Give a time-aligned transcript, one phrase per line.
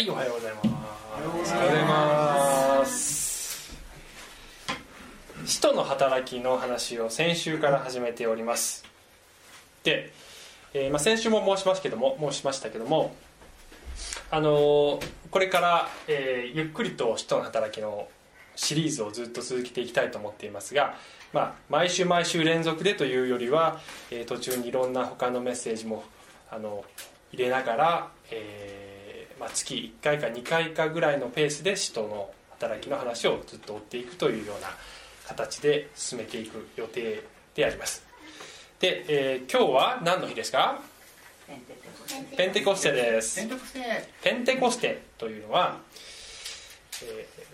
[0.00, 0.66] はいおはようございます。
[0.66, 0.70] お
[1.18, 3.70] はようございます。
[5.44, 8.82] 使徒の働きの話を先週から始めております。
[9.84, 10.10] で、
[10.72, 13.14] えーまあ、先週も申しますけども申しましたけども
[14.30, 18.08] あのーこれから、えーゆっくりと使徒の働きの
[18.56, 20.94] シリーズをずっと続けていきたいと思っていますが、
[21.34, 23.78] まあ、毎週毎週連続でというよりは、
[24.10, 26.04] えー途中にいろんな他のメッセージも
[26.50, 26.86] あの
[27.34, 28.89] 入れながら、えー
[29.40, 34.68] まあ、月1回か2回かぐらいのペースで使徒の働きの話をずっと追っていくというような
[35.26, 37.22] 形で進めていく予定
[37.54, 38.04] であります。
[38.78, 40.78] で、えー今日は何の日ですか？
[42.36, 42.92] ペンテコステ。
[42.92, 43.40] です。
[44.22, 45.78] ペンテコステというのは、
[47.02, 47.50] えー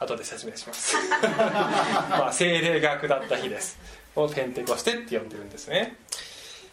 [0.00, 0.94] 後で説明します。
[1.28, 3.78] まあ精霊が下った日です。
[4.14, 5.96] をペンテコステって呼んでるんですね。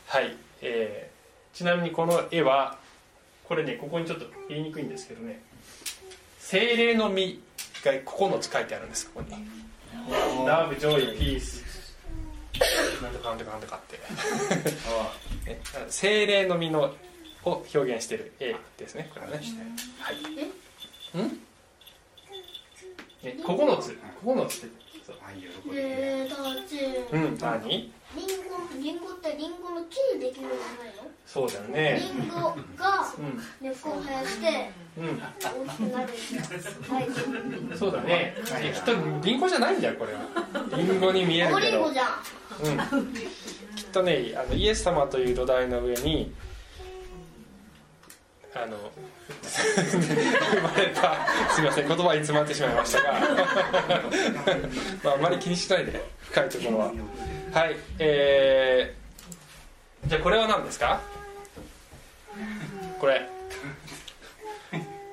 [0.08, 2.78] はい、えーちなみにこの絵は
[3.48, 5.42] これねここにちょっと言いにくいんですけどね。
[6.40, 7.42] 聖霊の実
[7.84, 10.46] が9つ書いてあるんですここに。
[10.46, 11.96] love、joy、peace。
[13.02, 13.98] なんとかなんとかなんとかって。
[15.50, 16.96] ね 聖霊の実の
[17.46, 19.42] を表現している絵ですねこれはね。
[20.00, 20.16] はい。
[20.16, 21.42] ん？
[23.24, 23.98] ね9つ。
[24.24, 25.16] 9つってそう。
[25.22, 25.76] はい喜び。
[25.76, 27.94] でだってうん何？
[28.82, 31.10] リンゴってリンゴの木でできるんじゃないの？
[31.26, 32.02] そうだよね。
[32.20, 32.36] リンゴ
[32.78, 33.42] がうん。
[33.62, 35.20] 根っこを生やしてうん。
[35.20, 38.36] 大きくなるんだはいそうだね。
[38.62, 38.92] えきっと
[39.24, 40.20] リンゴじゃないんだよこれは。
[40.78, 41.72] リンゴに見える青けど。
[41.72, 42.08] リンゴじゃん。
[42.98, 43.08] うん。
[43.76, 46.34] きっとねあのイエス様という土台の上に
[48.54, 48.78] あの
[49.44, 53.14] 生まれたすみません言葉に詰まってしまいましたが。
[55.04, 56.92] まああまり気にしないで深いところは
[57.56, 61.00] はいえー、じゃあこれは何ですか？
[63.00, 63.30] これ。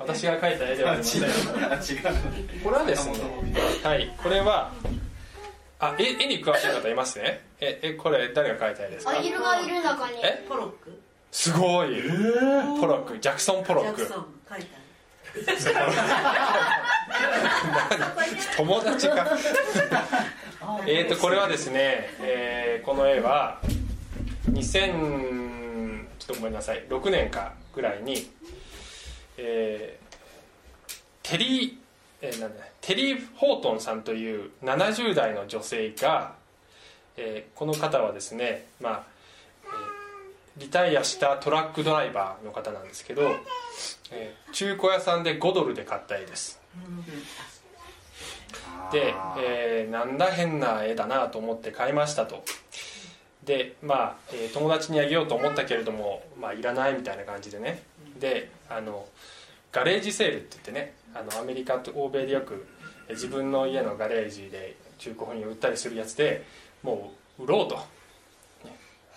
[0.00, 1.24] 私が描いた絵ではありません。
[1.24, 1.30] あ違う。
[2.64, 3.14] これはですね
[3.84, 4.72] はいこれは
[5.78, 7.44] あ絵絵に詳しい方いますね。
[7.60, 9.12] ええこれ誰が描いた絵ですか？
[9.12, 10.44] アヒルがいる中にえ？
[10.48, 11.00] ポロック。
[11.30, 12.02] すごい、
[12.80, 13.18] ポロック。
[13.20, 13.98] ジャクソン・ポロック。
[13.98, 14.82] ジャクソン書いて
[18.56, 19.26] 友達か？
[20.86, 23.60] えっとこれはですね、えーこの絵は
[24.50, 28.30] 2000ちょっとごめんなさい6年かぐらいに、
[29.38, 30.02] えー
[31.22, 31.74] テリー、
[32.22, 36.34] えーなんだテリー・ホートンさんという70代の女性が、
[37.16, 39.02] えーこの方はですねまあ、
[39.64, 43.22] えーリタイアしたトラックドライバーの方なんですけど、
[44.10, 46.60] えー中古屋さんで5ドルで買った絵です、
[48.98, 52.44] えーなんだ変な絵だなと思って買いましたと。
[53.44, 57.82] でまあ、えー友達にあげようと思ったけれども、まあ、いらないみたいな感じでね。
[58.18, 59.06] であの
[59.72, 62.66] ガレージセールって言ってねあのアメリカと欧米でよく
[63.10, 66.44] 自分の家のガレージで中古品を売ったりするやつで
[66.82, 67.82] もう売ろうと、ね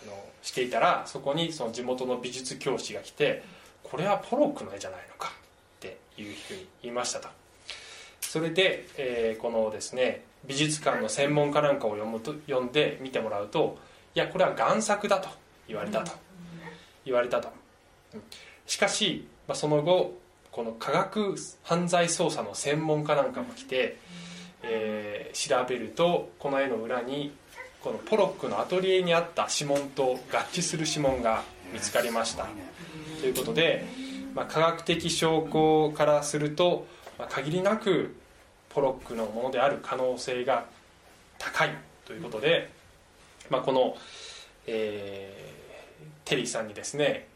[0.04, 3.44] あのしていたらそこにその地元の美術教師が来て
[3.84, 5.32] これはポロックの絵じゃないのか
[5.78, 7.30] っていうふうに言いましたと。
[8.36, 13.78] それで、えーこのですね美術館の専門家なんかを読むと読んで見てもらうと
[14.14, 15.30] いやこれは贋作だと
[15.70, 16.12] 言われたと。
[17.06, 17.48] 言われたと。
[18.14, 18.22] うん。
[18.68, 20.18] しかし、まあ、その後
[20.52, 24.00] この科学犯罪捜査の専門家なんかも来て、
[24.64, 27.32] えー調べるとこの絵の裏に
[27.82, 32.48] このポロックのアトリエにあった指紋と合致する指紋が見つかりました。
[33.22, 33.86] ということで、
[34.34, 36.86] まあ、科学的証拠からすると、
[37.18, 38.14] まあ、限りなく
[38.76, 40.66] ポロックのものである可能性が
[41.40, 41.72] 高い
[42.06, 42.70] ということで、
[43.50, 43.98] まあ、この、
[44.68, 45.56] えー
[46.26, 47.28] テリーさんにですね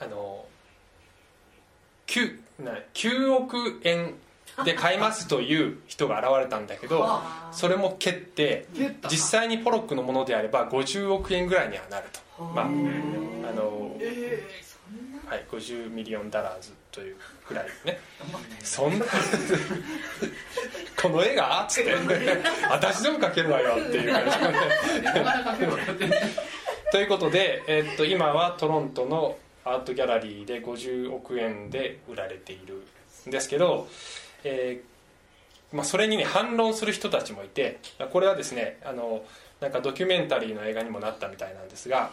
[0.00, 0.44] あの
[2.06, 4.14] 9, な9億円
[4.64, 7.06] で買いますという人が現れたんだけど
[7.52, 8.66] それも蹴って
[9.08, 12.20] 実際にポロックのものであれば50億円ぐらいにはなると。
[12.42, 13.96] まああの、
[15.26, 17.16] はい、50 million dollars という
[17.48, 18.00] ぐらい ね。
[18.62, 19.06] そんな
[21.02, 21.64] この絵が？
[21.64, 21.92] っつって。
[22.70, 24.12] 私でも描けるわよっていう。
[24.12, 24.24] 感
[25.98, 26.06] じ
[26.92, 32.82] ということで、えっと今はトロントのアートギャラリーで50億円で売られている
[33.28, 33.88] んですけど、
[34.44, 37.78] えーまあ、それにね反論する人たちもいて
[38.12, 39.24] これはですねあの
[39.60, 42.10] なんかドキュメンタリーの映画にもなったみたいなんですが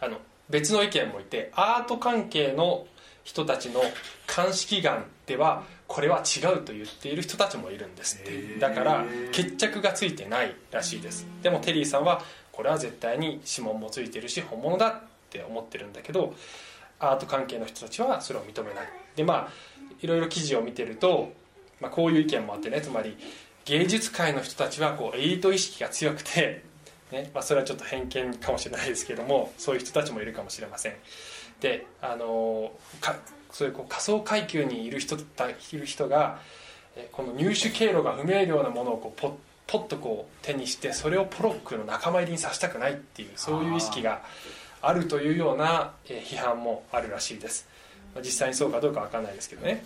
[0.00, 0.18] あの
[0.48, 2.86] 別の意見もいてアート関係の
[3.26, 3.82] 人たちの
[4.28, 8.58] 鑑識眼ではこれは違うと言っている人たちもいるんですって。
[8.60, 11.26] だから決着がついてないらしいです。
[11.42, 14.94] でもテリーさんはこれは絶対に指紋もついてるし本物だっ
[15.28, 16.34] て思ってるんだけど
[17.00, 18.88] アート関係の人たちはそれを認めない。
[19.16, 19.52] でまあ
[20.00, 21.32] いろいろ記事を見てると、
[21.80, 22.80] まあ、こういう意見もあってね。
[22.80, 23.18] つまり
[23.64, 26.62] 芸術界の人たちはこうエリート意識が強くて、
[27.10, 27.30] ね。
[27.34, 30.94] まあ、それはちょっと偏見かもしれないですけどもそういう人たちもいるかもしれません
[31.60, 33.16] であのか
[33.50, 35.20] そういうこう仮想階級にいる人い
[35.72, 36.40] る人が
[37.12, 39.32] この入手経路が不明瞭なものをこうポッ
[39.66, 44.22] ポッとこう手にしてそれをポロックの仲間入りにさせたくないっていうそういう意識が
[44.80, 47.68] あるというような批判もあるらしいです。
[48.18, 49.84] 実際にそうかどうかわかんないですけどね。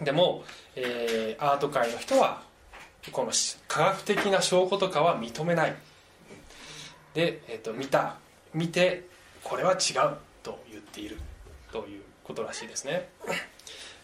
[0.00, 0.44] でも、
[0.76, 2.42] えーアート界の人は
[3.10, 3.32] この
[3.66, 5.74] 科学的な証拠とかは認めない。
[7.14, 8.16] で、えー、と見た。
[8.54, 9.06] 見て
[9.42, 10.16] これは違う。
[10.42, 11.18] と言っている
[11.72, 13.08] ということらしいですね。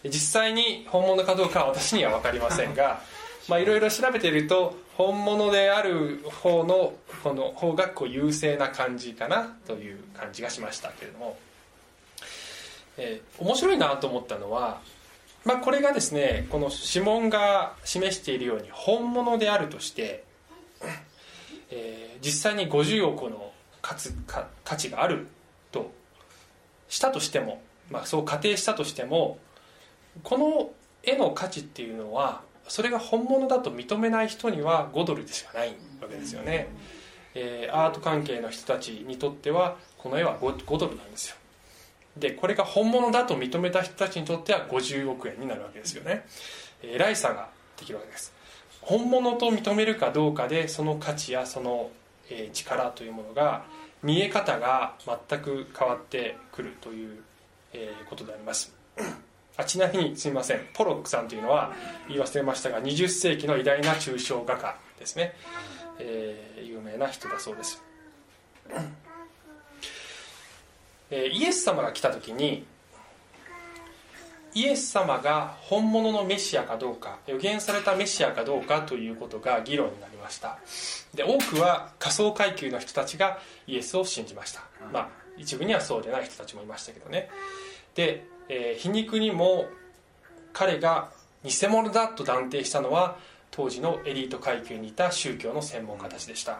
[0.03, 3.01] 実際に本物かどうかは私には分かりませんが
[3.49, 6.93] まあいろいろ調べていると本物である方の
[7.23, 11.37] この方がこう優勢な感じかなという感じがしましたけれども、
[12.97, 14.81] えー面白いなと思ったのは、
[15.43, 20.23] まあ、これがですねこの指紋が示しているように本物であるとして、
[21.71, 23.95] えー実際に50億の価
[24.75, 25.27] 値がある
[25.71, 25.91] と
[26.89, 29.37] したとしても、まあ、そう仮定したとしても
[30.23, 30.71] この
[31.03, 35.69] 絵の価値っていうのはそれが本物だと認めない人には5ドルでしかない
[36.01, 36.67] わけですよね、
[37.35, 41.35] えーアート関係の人たちにとってはこの絵は 5, 5ドルなんですよ。
[42.17, 46.25] でこれが本物だと認めた人たちにとっては50億円になるわけですよね。
[46.81, 48.33] えらい差ができるわけです。
[48.81, 51.91] 本物と認めるかどうかでその価値やその
[52.29, 53.63] えー力というものが
[54.03, 54.95] 見え方が
[55.27, 57.19] 全く変わってくるという
[57.73, 58.73] えーことであります。
[59.57, 60.61] あちなみにすみません。
[60.73, 61.73] ポロックさんというのは
[62.07, 65.33] 言い忘れましたが20世紀の偉大な抽象画家ですね、
[65.99, 67.81] えー有名な人だそうです、
[71.09, 72.65] えーイエス様が来た時に
[74.55, 80.57] イエス様が本物のメシアかどうか予言されたメシアかどうかということが議論になりました。
[81.13, 84.61] で多くは仮想階級の人たちがイエスを信じました。
[84.91, 87.29] まあ一部にはそうでない人たちもいましたけどね。
[87.95, 89.67] で、えー皮肉にも
[90.51, 91.11] 彼が
[91.43, 93.17] 偽物だと断定したのは
[93.51, 96.59] 当時のエリート階級にいた宗教の専門家たちでした、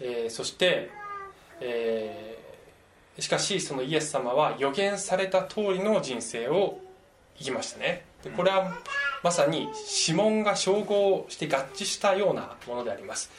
[0.00, 0.90] えーそして、
[1.60, 2.51] えー
[3.18, 6.80] しかしそのイエス様は予言された通りの人生を
[7.36, 8.04] 生きましたね。
[8.22, 8.72] でこれは
[9.22, 9.68] まさに
[10.06, 13.30] 指紋が照合して合致したようなものであります。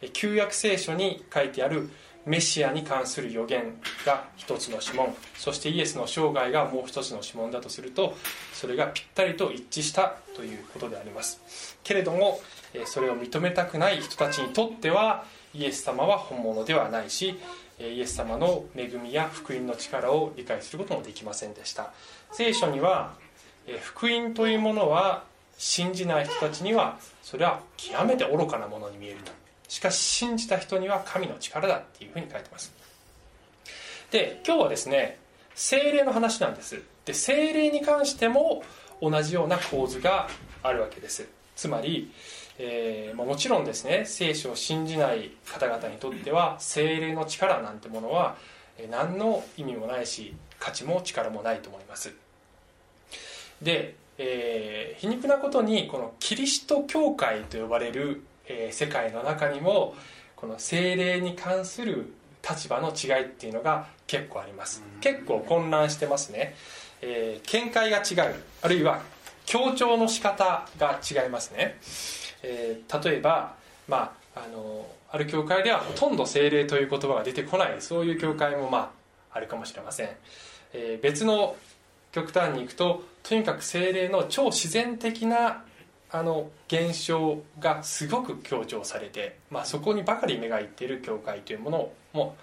[0.00, 1.90] え旧約聖書に書いてある
[2.24, 3.74] メシアに関する予言
[4.06, 5.14] が一つの指紋。
[5.36, 8.14] そしてイエスの生涯がもう一つの指紋だとすると
[8.52, 11.78] それがぴったりと一致したということであります。
[11.82, 12.40] けれども
[12.74, 15.24] えそれを認めたくない人たちにとっては
[15.54, 21.92] イエス様は本物ではないしえイエス様の恵みや福音の力を理解することもできませんでした。
[22.32, 23.14] 聖書には
[23.80, 25.24] 福音というものは
[25.58, 29.32] 信じない人たちにはそれは極めて愚かなものに見えると。
[29.68, 32.72] しかし信じた人には神の力だっていうふうに書いてます。
[34.10, 35.18] で今日はですね
[35.54, 36.82] 精霊の話なんです。
[37.04, 38.62] で精霊に関しても
[39.00, 40.28] 同じような構図が
[40.62, 41.26] あるわけです。
[41.56, 42.10] つまり、
[42.58, 48.36] えーまあもちろんですね聖書を信じない方々にとっては精霊の力なんてものは
[48.90, 52.12] 何の意味もないし価値も力もないと思います。
[53.60, 59.94] で、えー皮肉なことにこのキリスト教会と呼ばれる、えー世界の中にも
[60.36, 62.12] この精霊に関する
[62.48, 64.82] 立場の違いっていうのが結構あります。
[65.00, 66.54] 結構混乱してますね、
[67.00, 68.34] えー見解が違う。
[68.62, 69.02] あるいは
[69.46, 71.78] 強調の仕方が違いますね、
[72.42, 73.54] えー例えば
[73.88, 77.76] まああのある教会ではほとんど精霊という言葉が出てこない。
[77.80, 80.10] そういう教会もまああるかもしれません、
[80.72, 81.56] えー別の
[82.12, 85.64] 極端に行くととにかく精霊の超自然的な
[86.10, 92.36] あの現象がすごく強調されて、まあ、そこにばかり目がいっている教会というものも、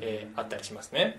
[0.00, 1.18] えーあったりしますね。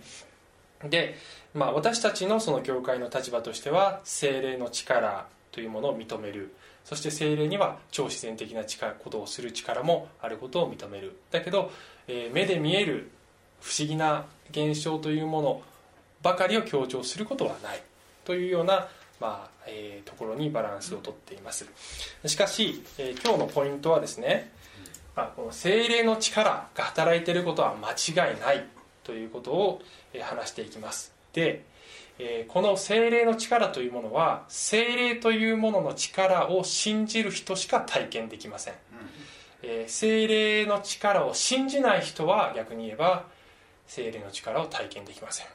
[0.83, 1.15] で、
[1.55, 6.53] まあ、私たちのその教会の立場としては精霊の力というものを認める。
[6.85, 11.17] そして精霊には超自然的な力ことをする力もあることを認める。
[11.31, 11.71] だけど、
[12.07, 13.09] えー目で見える
[13.59, 15.61] 不思議な現象というもの
[16.21, 17.81] ばかりを強調することはない
[18.23, 18.87] というような、
[19.19, 21.65] まあえーところにバランスをとっています。
[22.25, 24.51] しかし、えー今日のポイントはですね、
[25.15, 28.65] まあ、この精霊の力が働いていることは間違いない
[29.03, 29.81] ということを、
[30.13, 31.13] え話していきます。
[31.33, 31.63] で、
[32.19, 38.73] えーこの精霊の力というものは精霊というものの力を信じる人しか体験できません、
[39.63, 43.25] えー精霊の力を信じない人は逆に言えば
[43.87, 45.47] 精霊の力を体験できません。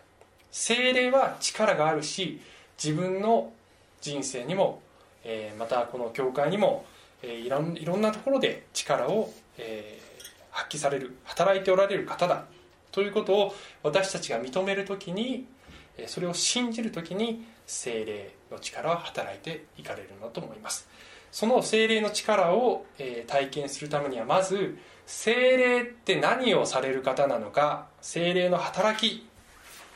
[0.52, 2.40] 精霊は力があるし
[2.82, 3.52] 自分の
[4.00, 4.82] 人生にも、
[5.24, 6.84] えーまたこの教会にも、
[7.22, 10.10] えーいろんいろんなところで力を、えー
[10.52, 12.44] 発揮される働いておられる方だ
[12.90, 15.59] ということを私たちが認める時にえー
[16.08, 20.88] それを信じる時に精霊の力は働いていかれるのだと思います。
[21.32, 22.84] その精霊の力を、
[23.26, 24.76] 体験するためにはまず
[25.06, 29.26] 精霊って何をされる方なのか精霊の働き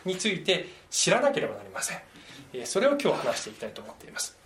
[0.04, 1.98] について知らなければなりません。
[2.64, 4.36] それを今日話していきたいと思っています。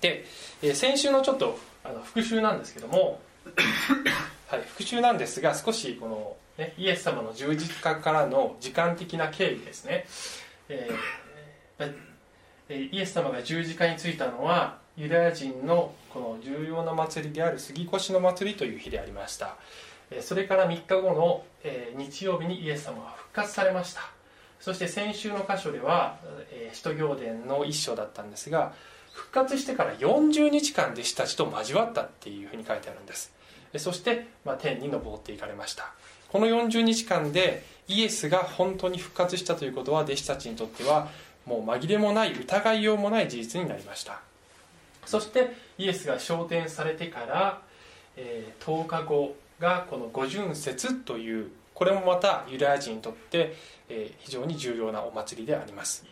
[0.00, 0.26] で、
[0.74, 3.20] 先週のちょっとあの復習なんですけども
[4.48, 10.06] はい、復習なんですが少しこの、ね、イエス様の十字架からの時間的な経緯ですね、
[10.72, 12.12] えー
[12.68, 19.56] イエス様が十字架についたのはユダヤ人のこの重要な祭りである杉越の祭りという日でありました。
[20.20, 21.44] それから3日後の、
[21.96, 24.02] 日曜日にイエス様は復活されました。
[24.60, 26.18] そして先週の箇所では、
[26.50, 28.74] え使徒行伝の一章だったんですが
[29.12, 33.32] 復活してから40日間弟子たちと交わったっていうふうに書いてあるんです。
[33.78, 35.92] そして、ま、天に昇っていかれました。
[36.32, 41.10] この40日間でイエスが本当に復活したということは弟子たちにとっては
[41.44, 44.20] もう紛れもない疑いようもない事実になりました。
[45.04, 47.60] そしてイエスが昇天されてから、
[48.16, 53.54] えー10日後がこの五巡節というこれもまたユダヤ人にとって、
[53.90, 56.06] えー非常に重要なお祭りであります。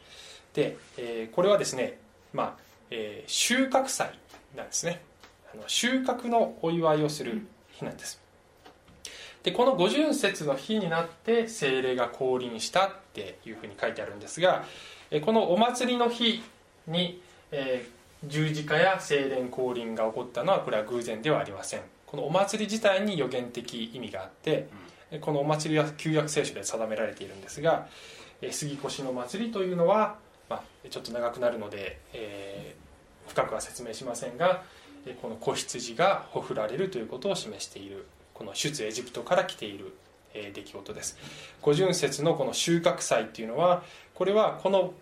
[0.53, 1.99] で、えーこれはですね、
[2.35, 4.11] まあえー収穫祭
[4.55, 5.01] なんですね。
[5.55, 8.20] あの収穫のお祝いをする日なんです。
[9.43, 14.65] でこの五巡節の日になって精霊が降臨したっていうふうに書いてあるんですが
[15.11, 16.43] えーこのお祭りの日
[16.87, 17.21] に、
[17.51, 21.81] えー十字架や精霊降臨が起こったのはこれは偶然ではありません。
[22.07, 24.69] このお祭り自体に予言的意味があって
[25.11, 27.87] えこのお祭りは旧約聖書で定められているんですが
[28.43, 30.17] え杉越の祭りというのは、
[30.51, 34.65] まあ、ちょっと長くなるので、えー深くは説明しませんが
[35.07, 38.07] えこの子羊がほふられるということを示している
[38.41, 39.93] この出エジプトから来ている
[40.33, 41.19] え出来事です。
[41.61, 43.83] 五巡節のこの収穫祭っていうのは
[44.15, 44.95] これはこの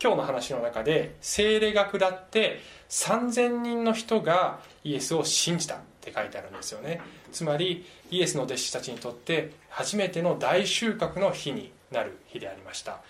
[0.00, 7.00] 今日の話の中で精霊が下って3000人の人がイエスを信じたって書いてあるんですよね。
[7.32, 13.00] つまりイエスの弟子たちにとって初めての大収穫の日になる日でありました。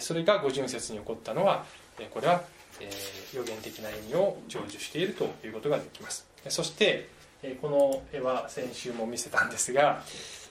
[0.00, 1.64] それが五巡節に起こったのは
[2.10, 2.42] これは
[2.80, 2.90] え
[3.32, 6.26] 予言的な意味を成就しているということができます。
[6.48, 10.02] そしてえこの絵は先週も見せたんですが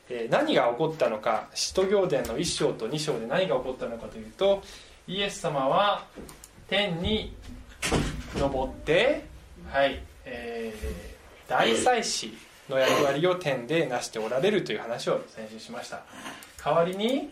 [0.10, 4.62] え何が起こったのか使徒行伝の1章と2章で何が起こったのかというと
[5.08, 6.06] イエス様は
[6.68, 7.36] 天に
[8.38, 9.26] 登って
[9.72, 11.16] はい、えー
[11.48, 12.34] 大祭司
[12.70, 16.04] の役割を天で成しておられるという話を先週しました。
[16.64, 17.30] 代わりに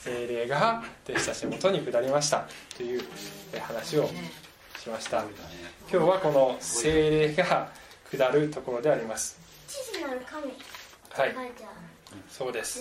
[0.00, 2.46] 精霊が弟子たちのもとに下りました。
[2.76, 3.02] という
[3.60, 4.08] 話を
[4.78, 5.22] しました。
[5.22, 5.28] 今
[5.88, 7.70] 日はこの精霊が
[8.16, 9.38] 下るところであります。
[11.10, 11.34] はい。
[12.28, 12.80] そうです。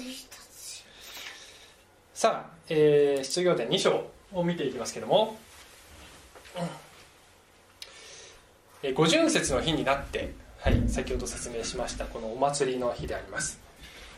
[2.13, 5.38] さあ、えー、出業点2章を見ていきますけども、
[8.84, 13.60] えー五巡節の日になって、はい、先ほど説明しましたこのお祭りの日であります。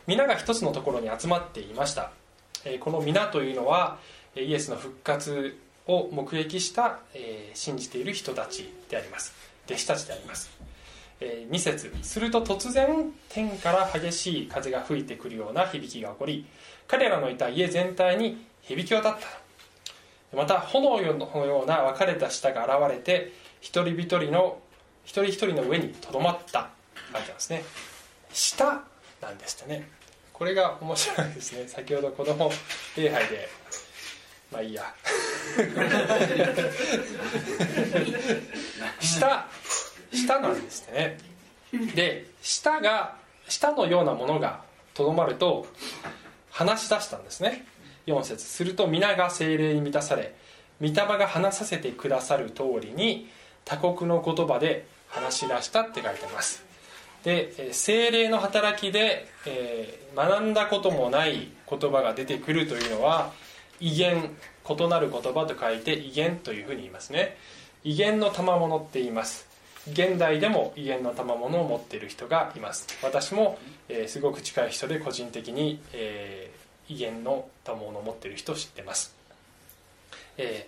[0.07, 2.12] 皆が一つのところに集まっていました、
[2.65, 4.00] えーこの皆というのは
[4.36, 5.57] えーイエスの復活
[5.88, 9.34] を目撃した、えー信じている人たちであります。
[9.67, 10.50] 弟子たちであります。
[11.19, 16.45] えー2節すると突然天から激しい風が吹いてくるような響きが起こり
[16.88, 19.27] 彼らのいた家全体に響き渡った。
[20.36, 23.31] また炎のような分かれた舌が現れて
[23.62, 24.60] 一人一人の
[25.05, 26.69] 一人一人の上にとどまった。
[27.13, 27.63] 書いてますね。
[28.34, 28.84] 舌
[29.22, 29.88] なんですってね。
[30.34, 31.67] これが面白いですね。
[31.67, 32.51] 先ほど子供
[32.98, 33.48] 礼拝で。
[34.51, 34.93] まあいいや。
[39.00, 39.45] 舌
[40.15, 41.17] 舌なんですね。
[41.95, 43.15] で舌が
[43.48, 44.62] 舌のようなものが
[44.93, 45.67] とどまると
[46.51, 47.65] 話し出したんですね。
[48.07, 50.36] 4節すると皆が精霊に満たされ
[50.79, 53.29] 御霊が話させてくださる通りに
[53.65, 56.63] 他国の言葉で話し出したって書いてます。
[57.24, 63.34] で精霊の働きで、えー学んだこともない言葉が出てくるというのは
[63.81, 64.31] 威厳
[64.67, 67.38] 異なる言葉と書いて威厳というふうに言いますね。
[67.84, 69.45] 威厳の賜物って言います。
[69.92, 72.88] 現代でも威厳の賜物を持っている人がいます。
[73.04, 79.15] 私も、えーすごく近い人で個人的に、えー威厳の賜物を持っている人を知ってます、
[80.38, 80.68] え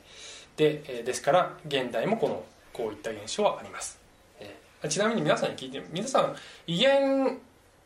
[0.58, 2.44] ーでですから現代もこの
[2.74, 4.00] こういった現象はあります、
[4.40, 7.40] えーちなみに皆さんに聞いて皆さん威厳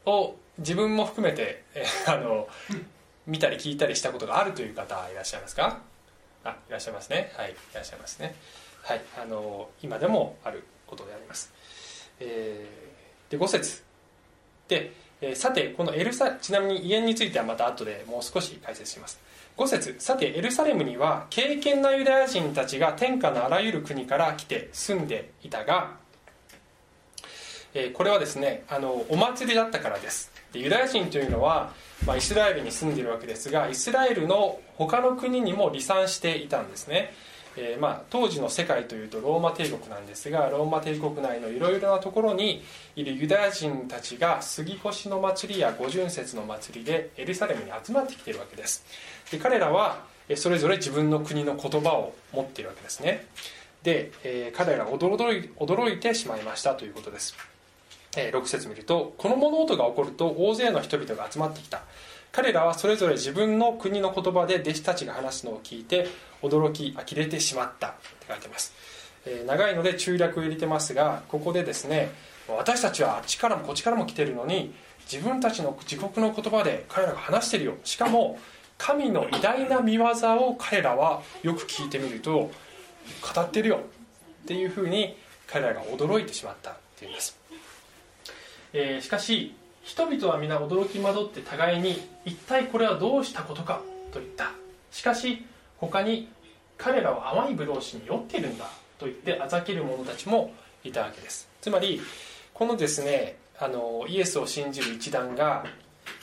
[0.06, 2.48] を自分も含めて、えーあの
[3.28, 5.80] 見たり聞いたりしたことがあるという方いらっしゃいますか？
[6.44, 7.32] あいらっしゃいますね。
[7.38, 8.34] はいいらっしゃいますね。
[8.84, 11.51] はいあの今でもあることであります、
[12.19, 13.81] えー、で5節。
[14.67, 19.19] で、えー、さてこのエルサちなみに家についてはまた後でもう少し解説します。
[19.57, 19.95] 5節。
[20.00, 25.95] さてエルサレムには敬虔なユダヤ人たちが天下のあらゆる国から来て住んでいたが、
[27.74, 30.31] えー、これはですねあのお祭りだったからです。
[30.51, 31.71] でユダヤ人というのは、
[32.05, 37.13] まあ、イスラエルに住んでいるわけですがイスラエルの他の国にも離散していたんですね。
[37.58, 42.63] えー、まあ、当時の世界というとローマ帝国なんですがローマ帝国内のいろいろなところに
[42.96, 48.86] いるユダヤ人たちが杉越の祭りや五巡節の祭りでエルサレムに集まってきているわけです。
[49.31, 50.05] で彼らは
[50.36, 53.25] それぞれ自分の国の言葉を持っているわけですね。
[53.84, 57.36] で、えー、彼ら驚い驚いてしまいましたということです、
[58.15, 61.81] えー、6節見るとこの物音が起こると大勢の人々が集まってきた。
[62.32, 66.08] 彼らはそれぞれ自分の国の言葉で弟子たちが話すのを聞いて
[66.42, 68.74] 驚き呆れてしまったって書いてます、
[69.26, 72.12] えー、長いので中略を入れてますがここでですね
[72.48, 74.74] 私たちはあっちからもこっちからも来てるのに
[75.12, 77.76] 自分たちの自国の言葉で彼らが話してるよ。
[77.84, 78.40] しかも
[78.78, 83.82] 神の偉大な見業を彼らはよく聞いてみると語ってるよ。
[84.44, 85.16] っていうふうに
[85.48, 87.38] 彼らが驚いてしまったっていうんです、
[88.74, 94.52] えー、しかし人々は皆驚き惑って互いに一体これはどうしたことかと言った。
[94.92, 95.46] しかし
[95.78, 96.30] 他に
[96.78, 98.66] 彼らは甘いブドウ酒に酔っているんだ
[99.00, 101.50] と言ってあざける者たちもいたわけです。
[101.62, 102.02] つまり
[102.54, 105.64] このですねあのイエスを信じる一団が、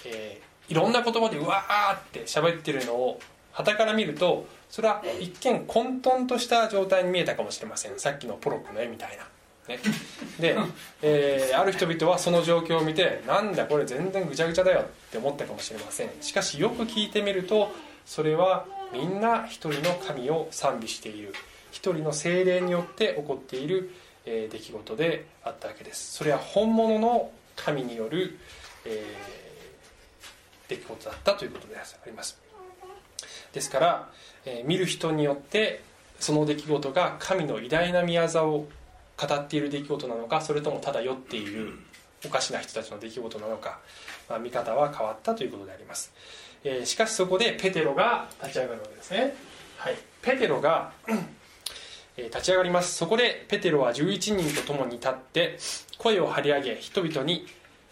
[0.05, 3.21] えー、いろんな言葉でうわーって喋ってるのを
[3.53, 7.99] 旗から見るとそれは一見混沌とした状態に見えたかもしれません。
[7.99, 9.25] さっきのポロックの絵みたいな。
[9.68, 9.78] ね、
[10.40, 10.56] で、
[11.02, 16.10] えー、ある人々はその状況を見てなんだこれ全然ぐちゃぐちゃだよって思ったかもしれません。
[16.20, 17.70] しかしよく聞いてみると
[18.06, 21.35] それはみんな一人の神を賛美している。
[21.70, 23.90] 一人の精霊によって起こっている、
[24.24, 26.14] えー、出来事であったわけです。
[26.14, 28.38] それは本物の神による、
[28.87, 32.38] えー、出来事だったということであります。
[33.52, 34.09] ですから、
[34.46, 35.83] えー、見る人によって
[36.18, 38.68] その出来事が神の偉大な宮業を
[39.20, 41.78] 語っている出来事なのかそれともただ酔っている
[42.24, 43.78] おかしな人たちの出来事なのか、
[44.28, 46.12] まあ、見方は変わったということであります、
[46.64, 49.35] えー、しかしそこでペテロが立ち上がるわけですね、
[49.76, 50.92] はい、ペテロが
[52.24, 52.96] 立ち上がります。
[52.96, 55.59] そこでペテロは11人と共に立って
[55.98, 57.46] 声を張り上げ人々に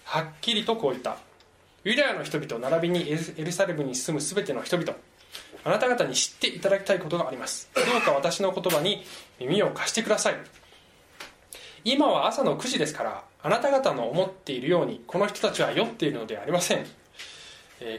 [0.05, 1.19] はっきりとこう言った。
[1.85, 4.95] ユダヤの人々並びにエルサレムに住む全ての人々
[5.63, 7.71] あなた方に知っていただきたいことがあります。
[7.75, 9.05] どうか私の言葉に
[9.39, 10.35] 耳を貸してください
[11.89, 16.85] 今は朝の9時ですからあなた方の思っているようにこの人たちは酔っているのではありません。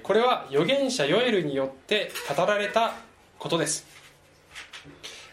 [0.03, 2.95] これは預言者ヨエルによって語られた
[3.39, 3.87] ことです。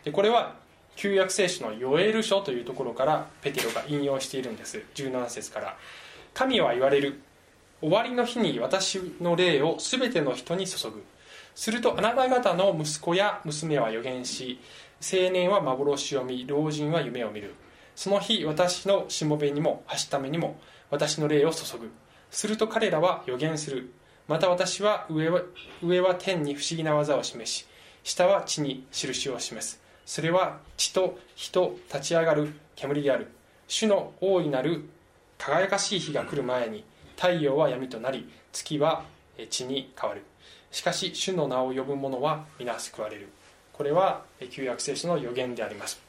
[0.05, 0.55] でこれは
[0.95, 4.81] 旧約聖書のヨエル書というところからペテロが引用しているんです。
[4.95, 5.77] 17節から。
[6.33, 7.23] 神は言われる。
[7.81, 11.03] 終わりの日に私の霊を全ての人に注ぐ。
[11.57, 14.61] するとあなた方の息子や娘は予言し
[15.01, 17.57] 青年は幻を見老人は夢を見る。
[17.95, 20.57] その日私のしもべにもはしためにも
[20.91, 21.91] 私の霊を注ぐ。
[22.31, 23.93] すると彼らは予言する。
[24.27, 25.43] また私は上は
[25.83, 27.67] 上は天に不思議な技を示し
[28.03, 29.81] 下は地に印を示す。
[30.07, 33.29] それは地と火と立ち上がる煙である。
[33.69, 34.85] 主の大いなる
[35.39, 36.85] 輝かしい日が来る前に
[37.17, 39.05] 太陽は闇となり月は
[39.51, 40.23] 地に変わる。
[40.71, 43.29] しかし主の名を呼ぶ者は皆救われる。
[43.73, 46.04] これは旧約聖書の予言であります。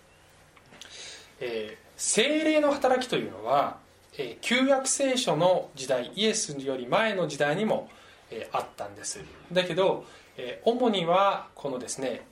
[1.39, 3.77] えー、精霊の働きというのは、
[4.17, 7.89] えー、旧約聖書の時代イエスより前の時代にも、
[8.31, 9.19] えー、あったんです。
[9.51, 10.05] だけど、
[10.37, 12.25] えー、主にはこのですね、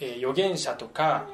[0.00, 1.26] えー、預言者とか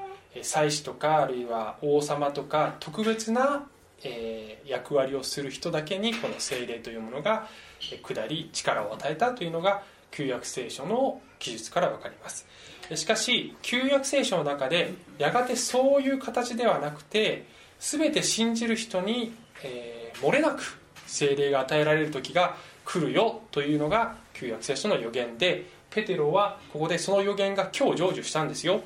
[0.43, 3.67] 祭司とかあるいは王様とか特別な、
[4.03, 7.49] えー、役割をする人だけにこの精霊というものが
[7.81, 12.47] 下り力を与えたというのが旧約聖書の記述から分かります。
[12.95, 17.47] しかし旧約聖書の中でやがてそういう形ではなくて
[17.81, 19.33] 全て信じる人に、
[19.65, 28.83] えー、漏れなく精霊が与えられる時が来るよというのが旧約聖書の予言でペテロはここでその予言が今日成就したんですよ。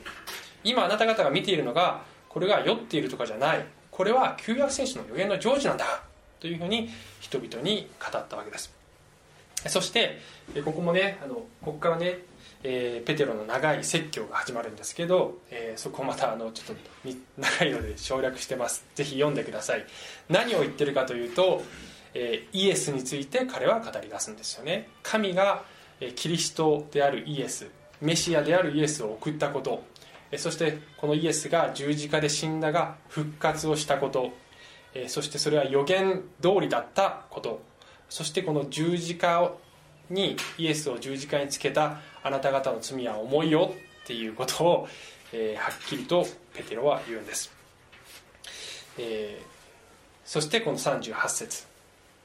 [0.65, 3.65] 今あなた方が見ているのがこれが酔っているとかじゃない。
[3.91, 6.03] これは旧約聖書の予言の成就なんだ
[6.41, 8.75] というふうに人々に語ったわけです。
[9.69, 10.19] そして
[10.65, 12.19] ここもねあのここからね
[12.69, 18.85] えー、ペテロの長い説教が始まるんですけど、えー、そこまたあのちょっと長いので省略してます。
[18.97, 19.87] ぜひ読んでください。
[20.29, 21.63] 何を言ってるかというと、
[22.13, 24.89] えー、イエスについて彼は語り出すんですよね。
[25.05, 25.65] 神が、
[26.17, 27.69] キリストであるイエス
[28.01, 29.85] メシアであるイエスを送ったこと。
[30.37, 34.33] そしてこのイエスが十字架で死んだが復活をしたこと。
[35.07, 37.63] そしてそれは予言通りだったこと。
[38.09, 39.53] そしてこの十字架
[40.11, 44.89] にイエスを十字架につけたあなた方の罪は重いよっていうことを、
[45.33, 47.53] えーはっきりとペテロは言うんです、
[48.99, 49.57] えー
[50.27, 51.67] そしてこの38節。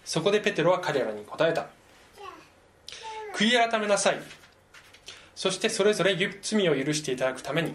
[0.03, 1.67] そこでペテロは彼らに答えた。
[3.35, 4.17] 悔い改めなさい。
[5.35, 7.73] そしてそれぞれ罪を許していただくために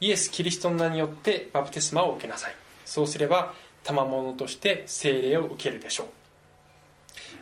[0.00, 2.54] イエス・キリストの名によってバプテスマを受けなさい。
[2.86, 3.52] そうすれば
[3.84, 6.06] 賜物として聖霊を受けるでしょう。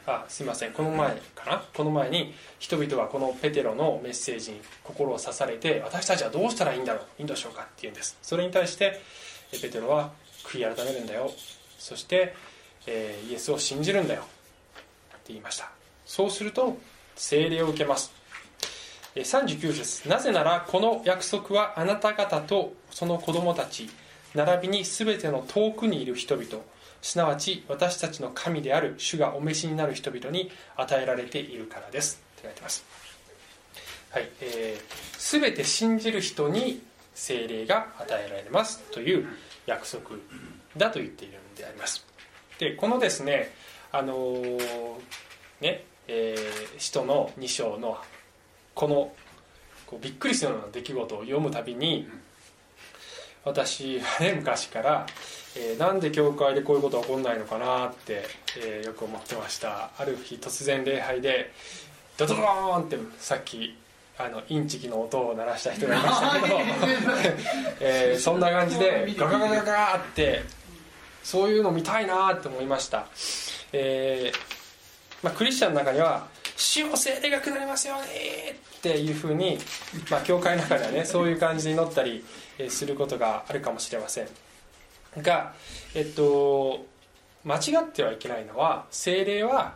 [0.06, 0.72] あすいません。
[0.72, 1.64] この前かな？
[1.74, 7.02] この前に人々はこのペテロのメッセージに心を刺されて私たちはどうしたらいいんだろう？
[7.18, 7.62] いいんでしょうか？
[7.62, 8.16] って言うんです。
[8.22, 9.00] それに対して
[9.60, 10.12] ペテロは
[10.44, 11.30] 悔い改めるんだよ。
[11.78, 12.34] そして、
[12.86, 14.22] えーイエスを信じるんだよ。
[14.22, 14.28] って
[15.28, 15.70] 言いました。
[16.04, 16.76] そうすると
[17.16, 18.12] 聖霊を受けます。
[19.14, 20.08] 39節。
[20.08, 23.88] なぜならこの約束はあなた方とその子供たち
[24.34, 26.62] 並びに全ての遠くにいる人々
[27.06, 32.20] すなわち私たちの神である主がお召しになる人々に与えられているからです。
[32.36, 32.84] って書いてます
[34.10, 36.82] はい、えー、全て信じる人に
[37.14, 39.28] 聖霊が与えられますという
[39.66, 40.16] 約束
[40.76, 42.04] だと言っているのであります。
[42.58, 43.52] でこのですね
[43.92, 44.60] あのー
[45.60, 47.98] ねえー使徒の2章の
[48.74, 49.12] この
[49.86, 52.08] こうびっくりするような出来事を読むたびに
[53.44, 55.06] 私はね昔から、
[55.58, 58.24] えーなんで教会でこういうことが起こんないのかなって、
[58.58, 59.90] えーよく思ってました。
[59.98, 61.52] ある日突然礼拝で
[62.16, 63.76] ドドドーンってさっき
[64.18, 66.58] あのインチキの音を鳴らした人がいましたけど、
[67.80, 70.42] えーそんな感じでガガガガガーって
[71.22, 73.06] そういうの見たいなって思いました、
[73.72, 74.38] えー
[75.22, 79.58] まあ、クリスチャンの中には「主よ聖霊が下りますよね」っていうふうに、
[80.08, 82.24] まあ、教会の中ではねそういう感じに乗ったり
[82.58, 84.28] えーすることがあるかもしれません
[85.22, 85.54] が
[85.94, 86.86] えっと
[87.44, 89.74] 間違ってはいけないのは聖霊は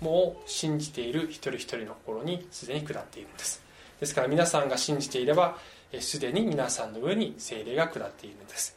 [0.00, 3.62] もう信じている一人一人の心にすでに下っているんです。
[4.00, 5.56] ですから皆さんが信じていれば
[6.00, 8.76] すでに皆さんの上に聖霊が下っているんです、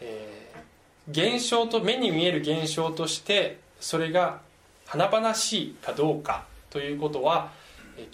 [0.00, 0.78] えー
[1.10, 4.40] 現象と目に見える現象としてそれが
[4.86, 7.50] 華々しいかどうかということは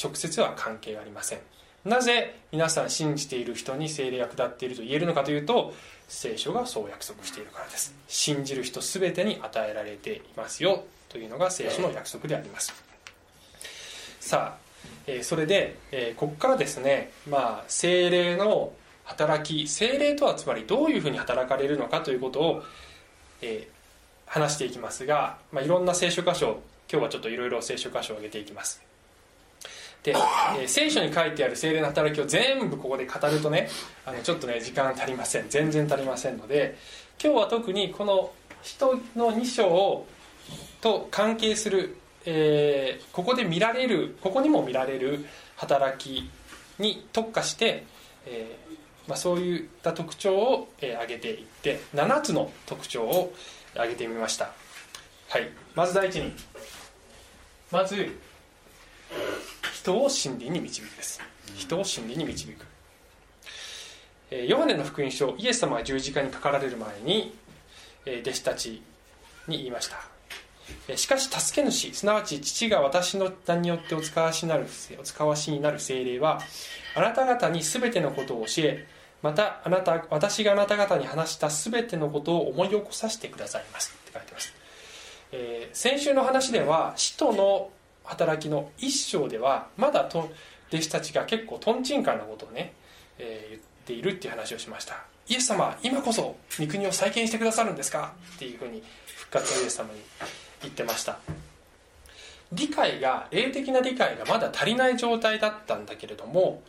[0.02, 1.40] 直接は関係ありません。
[1.84, 5.74] なぜ皆さん信じている人に聖霊が下っていると言えるのかというと
[6.08, 7.94] 聖書がそう約束しているからです。
[8.08, 10.84] 信じる人全てに与えられていますよ。
[11.08, 12.72] というのが聖書の約束であります。
[14.20, 14.64] さあ、
[15.06, 18.72] えそれで、えここからですね、まあ、聖霊の
[19.04, 22.62] 働き聖霊とはつまりどういうふうに働かれるのかということを、
[23.42, 23.68] え
[24.26, 28.82] 話していきますが、まあ、いろんな聖書箇所今日はちょっといろいろ聖書箇所を挙げていきます。
[30.04, 33.68] で、えー聖書に書いてある聖霊の働きを全部ここで語るとね
[34.06, 35.48] あのちょっとね時間足りません。
[35.48, 36.76] 全然足りませんので
[37.22, 38.30] 今日は特にこの
[38.62, 40.06] 人の2章を
[40.80, 45.24] と関係する、えーここで見られるここにも見られる
[45.56, 46.30] 働き
[46.78, 47.84] に特化して、
[48.26, 48.74] えー
[49.08, 53.32] まあ、そういった特徴を、えー挙げていって7つの特徴を
[53.74, 54.52] 挙げてみました。
[55.28, 55.48] はい。
[55.74, 56.32] まず第一に
[57.72, 58.16] まず
[59.84, 61.20] 人を真理に導くです。
[61.56, 62.64] 人を真理に導く。
[64.30, 67.36] えーヨハネの福音書イエス様が十字架にかかられる前に、
[68.06, 68.82] えー弟子たち
[69.46, 69.98] に言いました。
[70.88, 74.66] えーしかし助け主すなわち父が私の名によってお使わしになる
[74.98, 76.40] お使わしになる精霊は
[76.96, 78.86] あなた方に全てのことを教え
[79.20, 83.94] またあなた私があなた方に話した全てのことを思い起こさせてくださいます。
[84.02, 84.54] って書いてます、
[85.32, 87.68] えー先週の話では使徒の
[88.04, 90.30] 働きの一章ではまだと
[90.68, 92.72] 弟子たちが結構とんちんかんなことをね、
[93.18, 95.04] えー言っているっていう話をしました。
[95.28, 98.14] イエス様今こそ御国を再建してくださるんですか？
[98.36, 98.82] っていうふうに
[99.14, 100.00] 復活のイエス様に
[100.62, 101.18] 言ってました。
[102.50, 106.62] 理解が霊的な理解がまだ足りない状態だったんだけれども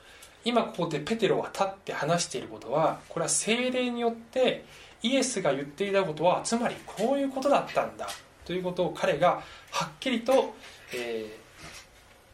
[0.43, 4.65] 今ここでペテロが立って話していることはこれは精霊によって
[5.01, 8.09] イエスが言っていたことはつまりこういうことだったんだ
[8.43, 10.53] ということを彼がはっきりと、
[10.95, 11.45] えー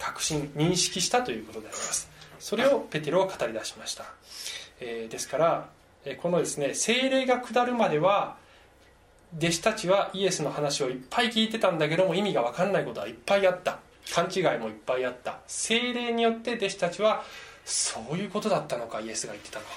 [0.04, 2.10] 確信認識したということであります。
[2.40, 4.06] それをペテロは語り出しました、
[4.80, 5.70] えーですから
[6.06, 8.36] えーこのですね精霊が下るまでは
[9.38, 13.80] 弟子たちはイエスの話をいっぱい聞いてたんだけども意味が分かんないことはいっぱいあった。
[14.12, 15.38] 勘違いもいっぱいあった。
[15.46, 17.24] 精霊によって弟子たちは
[17.64, 19.72] そういうことだったのかイエスが言ってたのは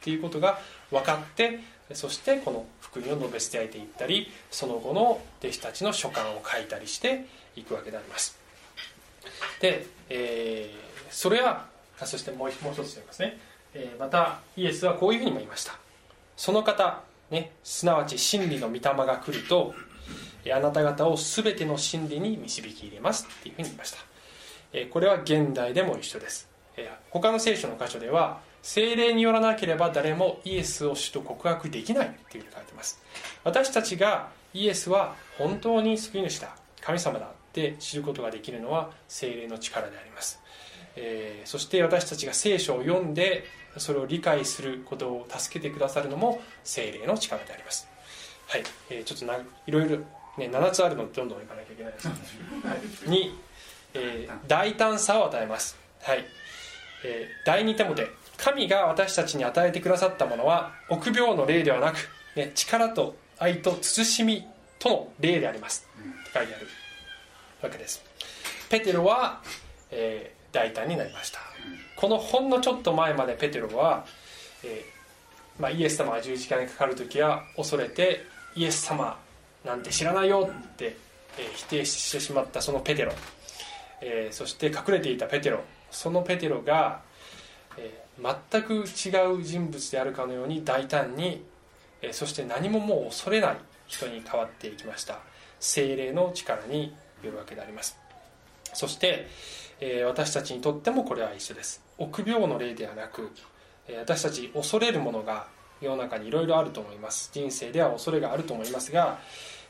[0.00, 0.58] っていうことが
[0.90, 1.60] 分かって
[1.92, 8.38] そしてこの福音を述べ伝えていったりその後の弟子たちの書簡を書いたりしていくわけであります。
[9.60, 13.36] で、えーそれはそしてもうもう一つ言いますね、
[13.74, 15.76] えーまたイエスはこういうふうにも言いました。
[16.36, 19.74] その方、ね、すなわち真理の御霊が来ると
[20.54, 23.98] あなた方を全ての真理に導き入れますっていうふうに言いました、
[24.72, 33.02] えーこれは現代でも一緒です、えー他の聖書の箇所では精霊によらなければ誰もイエスを主と告白できないっていうふうに書いてます。
[33.42, 36.54] 私たちがイエスは本当に救い主だ。
[36.80, 37.39] 神様だ。
[37.50, 40.40] って知ることができるのは精霊の力であります、
[40.96, 43.44] えーそして私たちが聖書を読んで
[43.78, 47.88] それを理解することを助けてくださるのも精霊の力であります。
[48.46, 49.36] はい、えーちょっとな
[49.66, 50.04] いろいろ、ね、
[50.52, 52.14] 7つあるのでどんどんいかなきゃいけないです、は
[53.06, 53.38] い、に、
[53.94, 55.76] えー大胆さを与えます。
[56.02, 56.24] はい、
[57.04, 61.96] えー第2手モて神が私たちに与えてくださったものは臆病の霊ではなく、
[62.36, 64.46] ね、力と愛と慎み
[64.78, 65.88] との霊であります。
[65.98, 66.66] って書いてある
[67.62, 68.02] わけです。
[68.68, 69.42] ペテロは、
[69.90, 71.38] えー大胆になりました。
[71.94, 74.04] このほんのちょっと前までペテロは、
[74.64, 78.24] えーまあ、イエス様が十字架にかかる時は恐れて
[78.56, 79.16] イエス様
[79.64, 80.96] なんて知らないよって、
[81.38, 83.12] えー否定してしまったそのペテロ、
[84.00, 85.60] えーそして隠れていたペテロ。
[85.92, 87.02] そのペテロが、
[87.76, 88.10] えー
[88.52, 88.82] 全く違
[89.32, 91.44] う人物であるかのように大胆に、
[92.02, 95.20] えそして何ももう恐れない人に変わっていきました。
[95.60, 97.98] 精霊の力によるわけであります。
[98.72, 99.26] そして、
[99.80, 101.82] えー私たちにとってもこれは一緒です。
[101.98, 103.30] 臆病の霊ではなく、
[103.88, 105.46] えー私たち恐れるものが
[105.80, 107.30] 世の中にいろいろあると思います。
[107.32, 109.18] 人生では恐れがあると思いますが、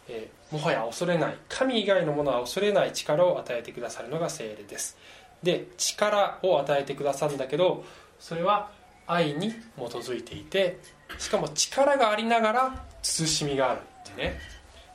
[0.08, 4.96] えーもはや恐れない神以外のものは恐れない力を与えてくださるのが精霊です。
[5.42, 7.84] で力を与えてくださるんだけど
[8.18, 8.70] それは
[9.06, 10.78] 愛に基づいていて
[11.18, 14.38] しかも力がありながら慎みがあるってね。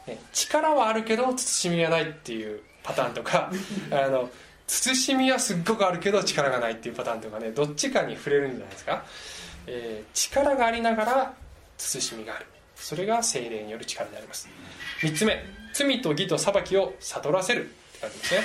[0.07, 3.51] ね力はあるけど慎みがないっていうパターンとか
[3.91, 4.29] あの
[4.67, 9.05] 慎みはすっごくあるけど力がないっていうパターンとかねどっちかに触れるんじゃないですか、
[9.67, 11.33] えー力がありながら
[11.77, 12.45] 慎みがある。
[12.75, 14.49] それが精霊による力であります。
[15.01, 18.39] 3つ目罪と義と裁きを悟らせるって書いてますね。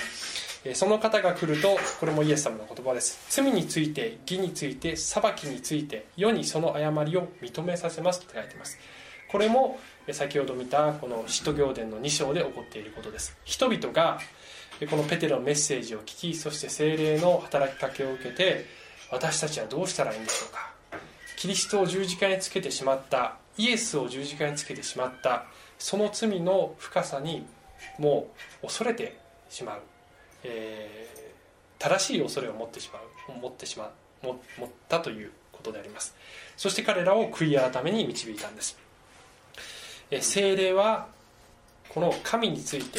[0.64, 3.18] えーその方が来るとこれもイエス様の言葉です。
[3.30, 8.78] 罪について義について裁きについて世にその誤りを認めさせますって書いてます。
[9.30, 13.36] これもえー先ほど見たこの使徒行伝の2章で起こっていることです。
[13.44, 14.18] 人々が
[14.88, 18.66] このペテロのメッセージを聞きそして精霊の働きかけを受けて
[19.10, 20.72] 私たちはどうしたらいいんでしょうか。
[21.36, 25.46] キリストを十字架につけてしまったイエスを十字架につけてしまった
[25.78, 27.46] その罪の深さに
[27.98, 28.30] も
[28.62, 29.80] う恐れてしまう、
[30.44, 31.20] えー
[31.80, 33.00] 正しい恐れを持ってしま
[33.34, 33.40] う。
[33.40, 33.90] 持ってしまう。
[34.22, 36.14] 持ったということであります。
[36.58, 38.78] そして彼らを悔い改めに導いたんです、
[40.20, 41.06] 聖霊は
[41.88, 42.98] この神について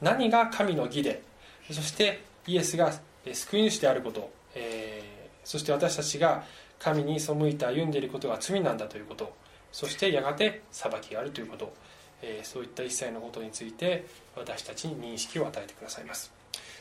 [0.00, 1.22] 何が神の義で
[1.70, 2.92] そしてイエスが
[3.32, 6.44] 救い主であること、えーそして私たちが
[6.78, 9.34] 神に背いて歩んでいることが罪なんだということ
[9.72, 11.72] そしてやがて裁きがあるということ、
[12.20, 14.04] えーそういった一切のことについて
[14.36, 16.30] 私たちに認識を与えてくださいます。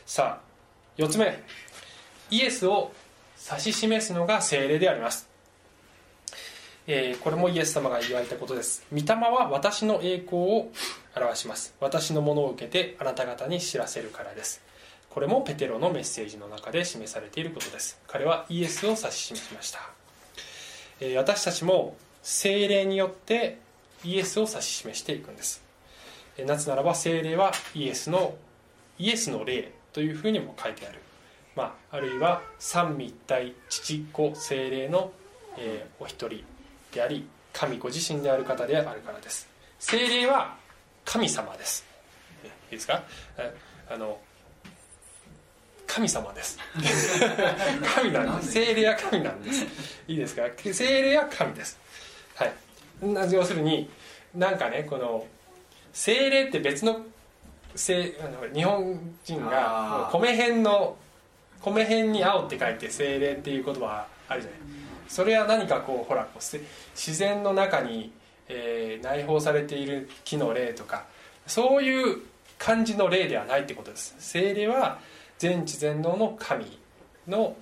[0.06, 1.41] さあ4つ目。
[2.30, 2.91] イエスを
[3.50, 5.27] 指し示すのが聖霊であります。
[6.89, 8.86] えこれもイエス様が言われたことです。
[8.93, 10.71] 御霊は私の栄光を
[11.15, 11.76] 表します。
[11.82, 14.62] 私のものを受けてあなた方に知らせるからです。
[15.10, 18.00] これもペテロのメッセージの中で示されていることです。
[18.08, 19.80] 彼はイエスを指し示しました、
[21.02, 23.58] え私たちも聖霊によって
[24.06, 25.62] イエスを指し示していくんです。
[26.38, 28.36] えなぜならば聖霊はイエスの
[28.97, 31.00] イエスの霊というふうにも書いてある、
[31.56, 35.12] まあ、あるいは三位一体父子聖霊の、
[35.58, 36.57] えお一人。
[36.98, 39.48] であり神ご自身である方であるからです。
[39.80, 40.56] 聖霊は
[41.06, 41.86] 神様です。
[42.44, 43.04] えいいですか？
[43.38, 43.56] え
[43.90, 44.20] あの
[45.86, 46.58] 神様です。
[47.96, 48.52] 神なんです。
[48.52, 49.66] 聖霊は神なんです。
[50.08, 50.42] いいですか？
[50.74, 51.80] 聖霊は神です。
[52.36, 52.54] はい。
[53.08, 53.90] な要するに
[54.34, 55.26] なんかねこの
[55.94, 57.02] 精霊って別の
[57.76, 60.98] せあの日本人が米辺の
[61.62, 64.60] 米辺に青って書いて精霊っていう言葉あるじゃない
[65.08, 66.60] それは何かこうほらこうせ
[66.96, 68.12] 自然の中に、
[68.48, 71.06] えー内包されている木の霊とか
[71.46, 72.22] そういう
[72.58, 74.15] 感じの霊ではないってことです。
[74.20, 75.00] 精霊は
[75.38, 76.80] 全知全能の神
[77.28, 77.56] の、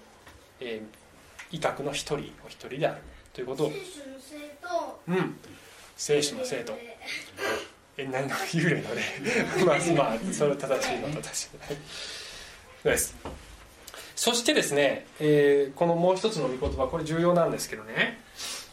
[0.60, 1.06] えー
[1.52, 3.02] 威嚇の一人お一人である。
[3.34, 3.72] ということを
[5.08, 5.38] うん。
[5.96, 6.74] 聖書の生徒。
[7.98, 9.04] え何の幽霊の霊？
[9.66, 12.86] まあまあそれ正しいのと正しい。
[12.88, 13.16] です
[14.16, 18.20] そしてですね、えーこのもう一つの御言葉これ重要なんですけどね、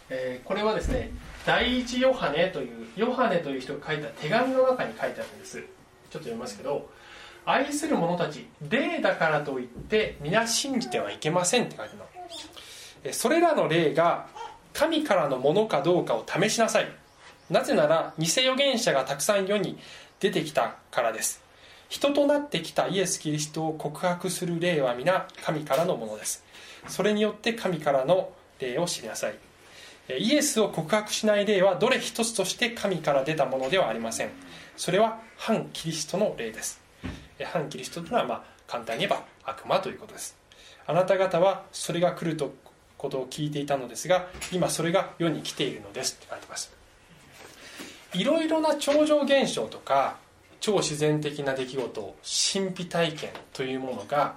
[0.08, 1.10] えーこれはですね
[1.44, 5.58] 第一ヨハネというヨハネという人が書いた手紙の中に書いてあるんです。
[5.58, 6.88] ちょっと読みますけど
[7.44, 14.28] 愛する者たち霊だからといって皆信じてはいけませんって書いてあるそれらの霊が
[14.72, 16.88] 神からのものかどうかを試しなさい。
[17.50, 19.76] なぜなら偽預言者がたくさん世に
[20.20, 21.41] 出てきたからです。
[21.92, 26.42] 人となってきたイエス・キリストを告白する霊は皆神からのものです。
[26.88, 29.34] それによって神からの霊を知りなさい。
[30.18, 34.30] イエスを告白しない霊はどれ一つとして神から出たものではありません。
[34.74, 36.80] それは反キリストの霊です。
[37.44, 40.34] 反キリストというのはまあ簡単に言えば悪魔ということです。
[40.86, 42.54] あなた方はそれが来ると
[42.96, 46.72] ことを聞いていたのですが今それが世に来ているのですって書いてます。
[48.14, 50.21] いろいろな超常現象とか
[50.62, 52.14] 超自然的な出来事
[52.54, 54.36] 神秘体験というものが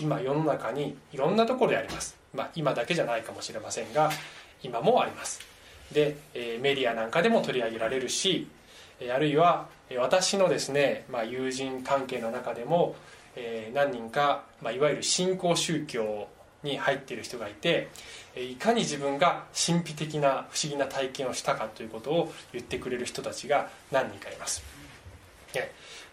[0.00, 4.10] 今世の中にいろんなところであります、まあ、今だけじゃないかもしれませんが
[4.62, 5.40] 今もあります。
[5.92, 8.48] でメディアなんかでも取り上げられるし
[9.14, 12.96] あるいは私のですね、まあ、友人関係の中でも
[13.72, 16.28] 何人か、まあ、いわゆる新興宗教
[16.64, 17.88] に入っている人がいて
[18.36, 24.62] いかに自分が神秘的な不思議な体験をしたかということを言ってくれる人たちが何人かいます、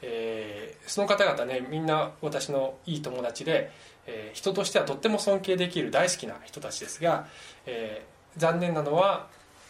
[0.02, 3.72] えー、その方々ねみんな私のいい友達で、
[4.08, 7.28] えー、人としてはとっても尊敬できる大好きな人たちですが、
[7.66, 9.28] えー、残念なのは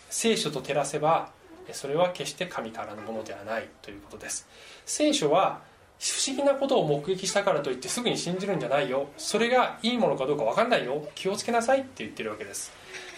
[0.09, 1.31] 聖書と照らせば
[1.71, 4.47] それは決して神からのものではないということです。
[4.85, 5.61] 聖書は
[5.99, 9.09] 不思議なことを目撃したからといってすぐに信じるんじゃないよ。
[9.17, 11.07] それがいいものかどうか分かんないよ。
[11.13, 12.71] 気をつけなさいって言ってるわけです。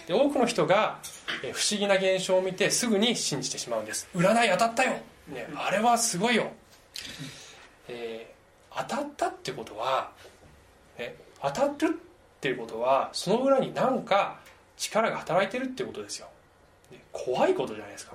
[0.06, 0.98] で多くの人が
[1.52, 4.08] 不思議な現象を見てすぐに信じてしまうんです。
[4.14, 4.96] 占い当たったよ、
[5.28, 6.50] ね、あれはすごいよ、
[7.88, 10.10] えー、当たったってことは、
[10.98, 14.40] ね、当たるっていうことはその裏に何か
[14.76, 16.28] 力が働いてるってことですよ。
[17.12, 18.14] 怖いことじゃないですか。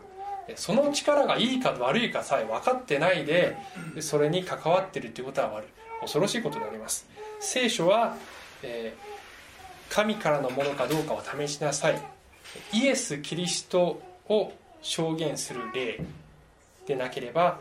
[0.56, 3.58] その力がいいか悪いかさえ分かってないで
[4.00, 5.68] それに関わってるということは悪い。
[6.02, 7.08] 恐ろしいことであります。
[7.40, 8.16] 聖書は、
[8.64, 12.02] えー、神からのものかどうかを試しなさい。
[12.74, 16.00] イエス・キリストを証言する例
[16.88, 17.60] でなければ、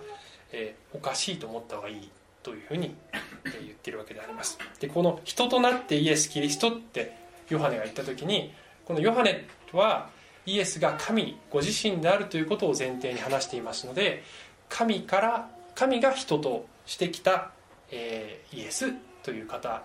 [0.52, 2.10] えー、おかしいと思った方がいい
[2.42, 2.94] というふうに
[3.44, 4.58] 言ってるわけであります。
[4.80, 7.16] でこの人となってイエス・キリストって
[7.48, 8.52] ヨハネが言った時に
[8.84, 10.08] このヨハネは
[10.46, 14.22] イエスが神ご自身であるということを前提に話していますので
[14.68, 17.50] 神から神が人としてきた、
[17.90, 18.92] えー、イエス
[19.24, 19.82] という方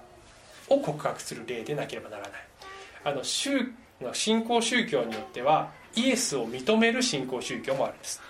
[0.70, 2.32] を告白する例でなければならない。
[3.04, 8.22] あの宗の信仰宗教によってはイエスを認める信仰宗教もあるんです。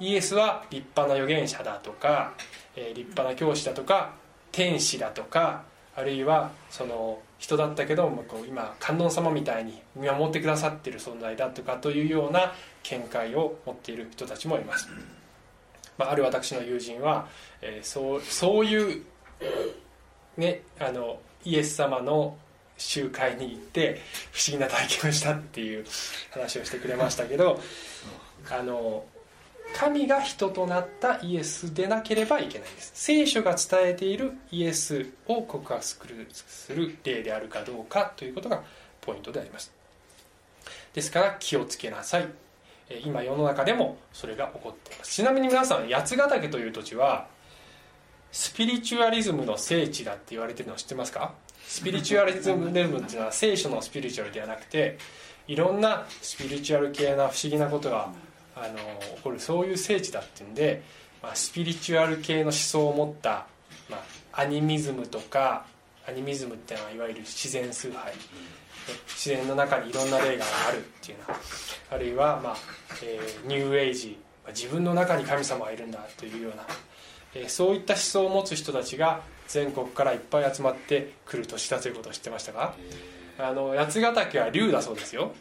[0.00, 2.32] イエスは立派な預言者だとか、
[2.74, 4.14] えー、立派な教師だとか
[4.50, 5.62] 天使だとか
[5.94, 14.88] あるいはその人だったけどこう今観音様みたいに見守ってくださってる存在だとかというような見解を持っている人たちもいます、
[15.98, 17.28] まあ、ある私の友人は、
[17.60, 19.04] えー、そうそういう
[20.36, 22.36] ねあのイエス様の
[22.76, 24.00] 集会に行って
[24.32, 25.84] 不思議な体験をしたっていう
[26.30, 27.60] 話をしてくれましたけど
[28.50, 29.04] あの
[29.76, 32.92] 神が人となったイエスでなければいけないです。
[32.94, 38.62] 聖書が伝えているイエスを告白する例であるかどうかということが
[39.00, 39.72] ポイントであります。
[40.92, 42.28] ですから気をつけなさい。
[43.04, 45.14] 今世の中でもそれが起こっています。
[45.14, 47.28] ちなみに皆さん八ヶ岳という土地は
[48.32, 51.32] スピリチュアリズムの聖地だって言われてるの知ってますか？
[51.62, 54.98] スピリチュアリズムっていうのは聖書のスピリチュアルではなくて
[55.46, 58.12] いろんなスピリチュアル系な不思議なことが
[58.56, 58.76] あの
[59.16, 60.82] 起こるそういう聖地だっていうんで、
[61.22, 63.46] まあ、スピリチュアル系の思想を持った、
[63.88, 65.66] まあ、アニミズムとか
[66.08, 68.12] アニミズムっていうのはいわゆる自然崇拝。
[69.06, 71.24] 自然の中にいろんな霊があるっていうの。
[71.92, 72.56] あるいは、まあ
[73.04, 76.64] えー、ニューエイジ自分の中に神様がいるんだというような、
[77.34, 82.74] えー、そういった思想を持つ人たちが全国からいっぱい集まってくる年だということを知ってましたか？
[83.38, 85.32] あの八ヶ岳は竜だそうですよ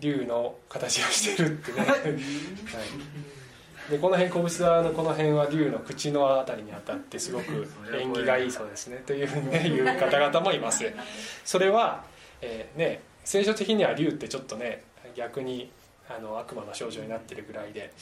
[0.00, 9.02] 竜の形をしてるってね、はい、でこの辺小仏沢のこの辺は竜の口のあたりにあたってすごく縁起がいいそうですね。
[9.06, 10.84] というふうにね言う方々もいます。
[11.44, 12.04] それは、
[12.40, 14.82] えー、ね聖書的には竜ってちょっとね
[15.14, 15.70] 逆に
[16.08, 17.92] あの悪魔の少女になってるぐらいで、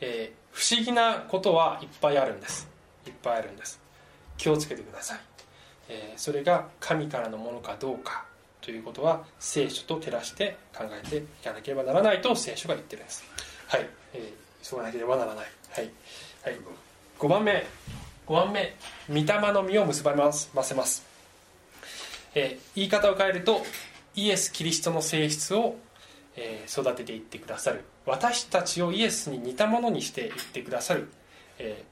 [0.00, 2.68] えー、不思議なことはいっぱいあるんです。
[3.06, 3.84] いっぱいあるんです。
[4.36, 5.20] 気をつけてください、
[5.88, 8.24] えー、それが神からのものかどうか
[8.64, 13.24] ということは聖書と照らして考えていかなければならないと聖書が言ってるんです。
[13.68, 15.46] はい、えー、急がなければならない。
[15.70, 15.90] はい、
[16.42, 16.56] はい、
[17.18, 17.66] 5番目。
[18.26, 18.74] 5番目。
[19.08, 21.04] 御霊の実を結ばませます、
[22.34, 23.60] えー、言い方を変えると
[24.14, 25.76] イエス・キリストの性質を、
[26.36, 27.84] えー、育てていってくださる。
[28.06, 31.08] 私たちをイエスに似たものにしていってくださる、
[31.58, 31.84] え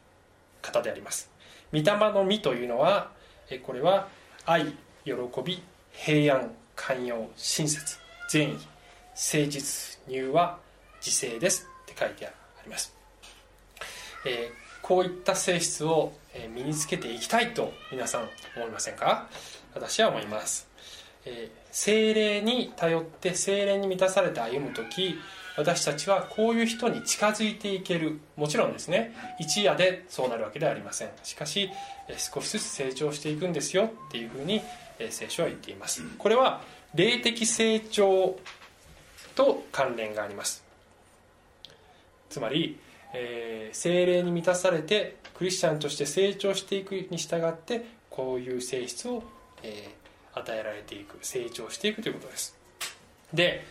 [0.62, 1.30] ー、方であります。
[1.72, 3.10] 御霊の実というのは
[3.50, 4.08] えこれは
[4.46, 5.12] 愛喜
[5.44, 5.62] び
[5.92, 6.50] 平安。
[6.76, 7.98] 寛容親切
[8.28, 10.58] 善意誠実柔和
[11.04, 12.30] 自制ですって書いてあ
[12.64, 12.94] ります、
[14.26, 16.12] えーこういった性質を
[16.52, 18.22] 身につけていきたいと皆さん
[18.56, 19.28] 思いませんか？
[19.74, 20.68] 私は思います、
[21.24, 25.14] えー精霊に頼って精霊に満たされて歩む時
[25.56, 28.20] 私たちはこういう人に近づいていける。
[28.36, 29.14] もちろんですね。
[29.38, 31.10] 一夜でそうなるわけではありません。
[31.22, 31.70] しかし
[32.18, 34.62] 少しずつ成長していくんですよっていうふうに
[35.10, 36.02] 聖書は言っています。
[36.18, 36.62] これは
[36.94, 38.38] 霊的成長
[39.34, 40.64] と関連があります。
[42.30, 42.78] つまり、
[43.12, 49.22] えー精霊に満たされてクリスチャンとして成長していくに従ってこういう性質を、
[49.62, 50.02] えー
[50.34, 52.56] 与えられていく成長していくということです。
[53.34, 53.64] で、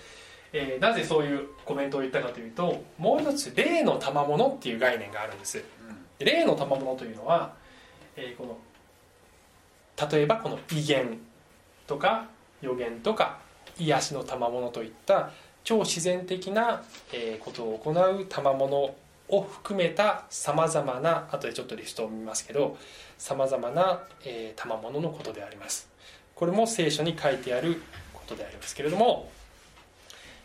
[0.53, 5.63] えーなぜそういうコメントを言ったかというともう一つ霊の賜物っていう概念があるんです。
[6.19, 7.53] で霊の賜物というのは、
[8.15, 8.57] えーこの
[10.11, 11.19] 例えばこの威厳
[11.87, 12.27] とか
[12.61, 13.39] 予言とか
[13.77, 15.31] 癒しの賜物といった
[15.63, 16.83] 超自然的な
[17.39, 18.95] ことを行う賜物
[19.29, 22.77] を含めたさまざまな後でちょっとリストを見ますけど
[23.17, 24.03] さまざまな
[24.55, 25.89] 賜物のことであります。
[26.35, 27.81] これも聖書に書いてある
[28.13, 29.29] ことでありますけれども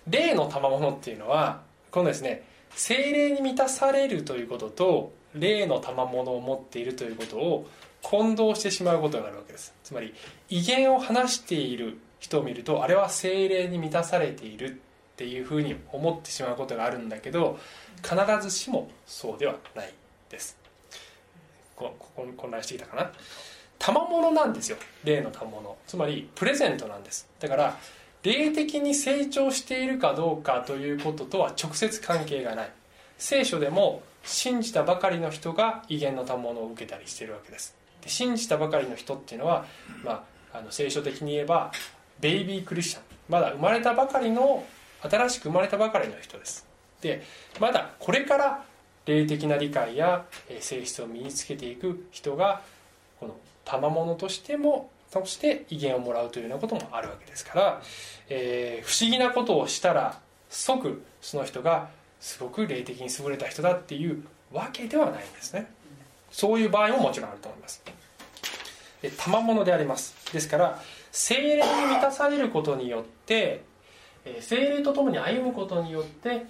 [0.06, 2.44] 霊の賜物っていうのはこのですね
[2.74, 7.66] 精霊に満たされるということと霊の賜物を持っているということを
[8.08, 9.74] 混同してしまうことになるわけです。
[9.82, 10.14] つまり
[10.48, 14.74] 威厳を話している人を見るとあれは精霊に満たされているっ
[15.16, 17.58] ていうふうに思ってしまうことがあるんだけど
[18.02, 19.92] 必ずしもそうではない
[20.30, 20.56] です。
[21.74, 23.12] ここ混乱してきたかな？
[23.80, 24.78] 賜物なんですよ。
[25.02, 25.76] 霊の賜物。
[25.88, 27.28] つまりプレゼントなんです。
[27.40, 27.76] だから
[28.22, 32.70] 霊的に成長しているかどうかということとは直接関係がない。
[33.18, 37.75] 聖書でも信じたばかりの人が威厳の賜物を受けたりしているわけです。
[38.06, 39.66] で信じたばかりの人っていうのは、
[40.04, 41.72] まあ、あの聖書的に言えば
[42.20, 43.02] ベイビークリスチャン。
[43.28, 44.64] まだ生まれたばかりの
[45.02, 46.66] 新しく生まれたばかりの人です。
[47.02, 47.22] で
[47.60, 48.64] まだこれから
[49.04, 52.62] 霊的な理解やえ性質を身につけていく人が
[53.18, 57.82] この賜物としてもそして威厳をもらうというようなこともあるわけですから、
[58.28, 61.88] えー不思議なことをしたら即その人が
[62.20, 65.66] すごく霊的に優れた人だっていうわけではないんですね。
[66.36, 67.82] そういう場合ももちろんあると思います。
[69.00, 70.14] で賜物であります。
[70.34, 73.62] ですから精霊に満たされることによって
[74.26, 76.44] えー精霊とともに歩むことによって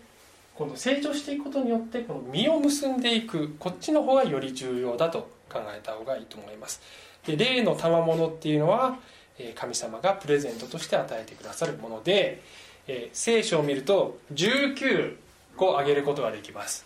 [0.57, 6.81] この成長していくことによってこの実を結んでいくこっちの方がより重要だと考えた方がいいと思います。
[7.25, 8.99] で霊の賜物っていうのは
[9.39, 12.43] えー神様がプレゼントとして与えてくださるもので、
[12.89, 15.15] えー聖書を見ると19
[15.57, 16.85] 個挙げることができます。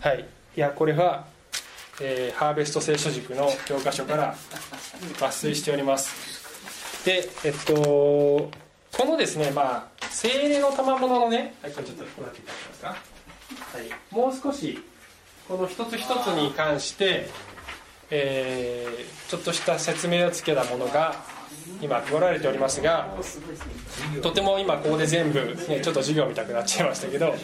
[0.00, 0.24] はい。
[0.56, 1.26] いやこれは、
[2.00, 4.34] えーハーベスト聖書塾の教科書から
[5.18, 7.04] 抜粋しております。
[7.04, 8.50] でえっとこ
[9.04, 12.88] のですねまあ精霊の賜物のねはいこれちょっとこうやっていただけますか？
[12.88, 12.96] は
[13.84, 13.90] い。
[14.10, 14.82] もう少し
[15.48, 17.28] この一つ一つに関して
[18.10, 21.16] えーちょっとした説明をつけたものが
[21.80, 23.08] 今配られておりますが
[24.22, 27.34] とても今ここで全部、ね、ちょっと授業見たくなっちゃいましたけど、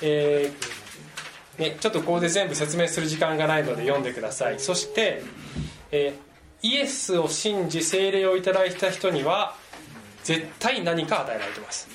[0.00, 0.77] えー
[1.58, 4.60] ね、ちょっとここで全部説明する時間がないので読んでください。
[4.60, 5.22] そして、
[5.90, 6.28] えー
[6.60, 9.54] イエスを信じ聖霊をいただいた人には
[10.24, 11.88] 絶対何か与えられてます。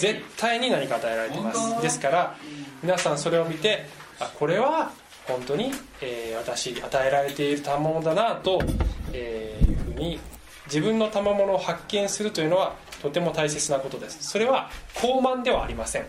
[0.00, 0.70] 絶対に。
[0.70, 1.80] 何か与えられてます。
[1.80, 2.36] ですから
[2.82, 3.86] 皆さんそれを見て
[4.18, 4.90] あこれは
[5.28, 8.60] 本当に、えー私与えられている賜物だなと、
[9.12, 10.18] えーいうふうに
[10.66, 14.18] 自分の賜物を発見するというのはとても大切なことです。
[14.20, 16.06] それは高慢ではありません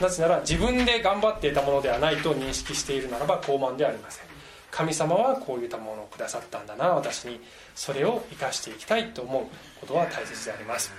[0.00, 4.26] なぜなら自分で頑張っていたものではないと認識しているならば高慢ではありません。
[4.70, 7.40] 神様はこういう賜物をくださったんだな私に。
[7.74, 9.44] それを生かしていきたいと思う
[9.80, 10.92] ことは大切であります。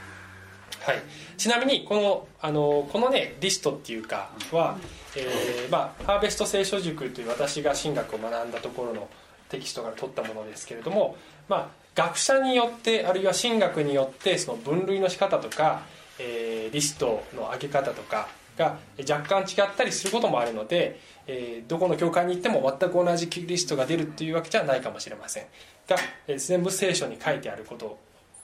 [0.81, 1.01] はい、
[1.37, 4.77] ちなみにこのあのこのねリストっていうかは、
[5.15, 9.07] えーまあ、ハーベスト聖書塾という私が神学を学んだところの
[9.49, 11.15] テキストから取ったものですけれども、
[11.47, 15.83] まあ、学者によってあるいは神学によってその分類の仕方とか、
[16.19, 18.27] えーリストの上げ方とか
[18.57, 25.43] が若干違ったりすることもあるので、えーどこの教会に行っても全く同じリストが出るっていうわけじゃないかもしれません。
[25.87, 25.97] が、
[26.27, 27.97] えー全部聖書に書いてあること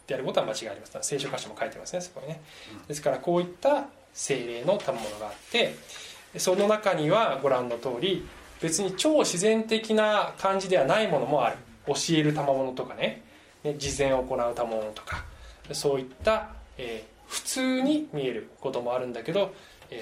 [0.07, 2.41] であることは間違いありません聖書箇所も書いてますねそこにね。
[2.88, 5.76] ですからこういった精霊の賜物があって
[6.38, 8.26] その中にはご覧の通り
[8.62, 11.57] 別に超自然的な感じではないものもある。
[11.88, 13.24] 教える賜物とかね。
[13.64, 15.24] ね実践を行う賜物とか。
[15.72, 19.49] そういった、えー普通に見えることもあるんだけど、えー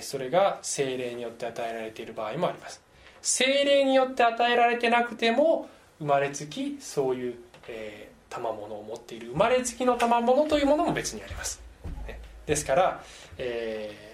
[0.02, 2.82] それが精霊によって与えられている場合もあります。
[3.22, 5.70] 精霊によって与えられてなくても
[6.00, 7.36] 生まれつきそういう、
[7.68, 11.62] えー、賜物を持っている生まれつきの賜物というものも別にあります、
[12.08, 12.20] ね。
[12.46, 13.04] ですから、
[13.38, 14.08] えー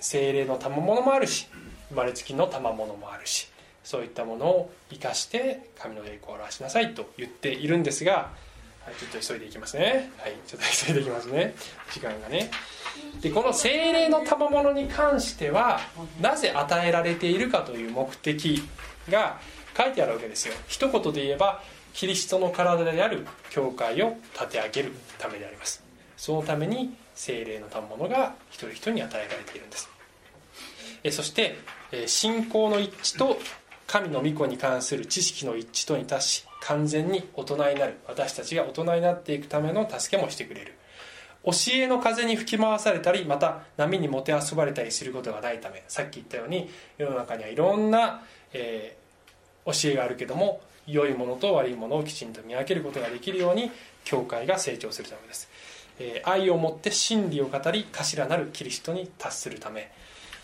[0.00, 1.48] 精霊の賜物もあるし
[1.90, 3.48] 生まれつきの賜物もあるし
[3.84, 8.30] そういったものを生かして神の栄光を表しなさいと言っているんですが、
[8.90, 10.10] はい、ちょっと急いでいきますね。
[10.18, 11.54] はいちょっと急いでいきますね。
[11.92, 12.50] 時間がね。
[13.20, 15.80] でこの精霊の賜物に関しては
[16.20, 18.62] なぜ与えられているかという目的
[19.08, 19.40] が
[19.76, 20.54] 書いてあるわけですよ。
[20.66, 21.62] 一言で言えば
[21.94, 25.82] キリストの体である教会を立て上げるためであります。
[26.16, 29.88] そのために精霊の賜物が一人一人に与えられているんです。
[31.04, 31.56] えそして
[31.92, 33.38] え信仰の一致と
[33.86, 37.98] 神の御子に関する知識の一致とに達し完全に大人になる。
[38.06, 40.74] 私たちが大人になっていくための助けもしてくれる。
[41.44, 45.82] 教えの風に吹き回されたりまた波にもてあそばれたりすることがないため。
[45.88, 49.00] さっき言ったように世の中にはいろんな、えー
[49.66, 53.70] 教えがあるけども良いものと悪いものをきちんと見分けることができるように
[54.04, 55.48] 教会が成長するためです、
[55.98, 59.92] えー愛をもって真理を語り頭なるキリストに達するため、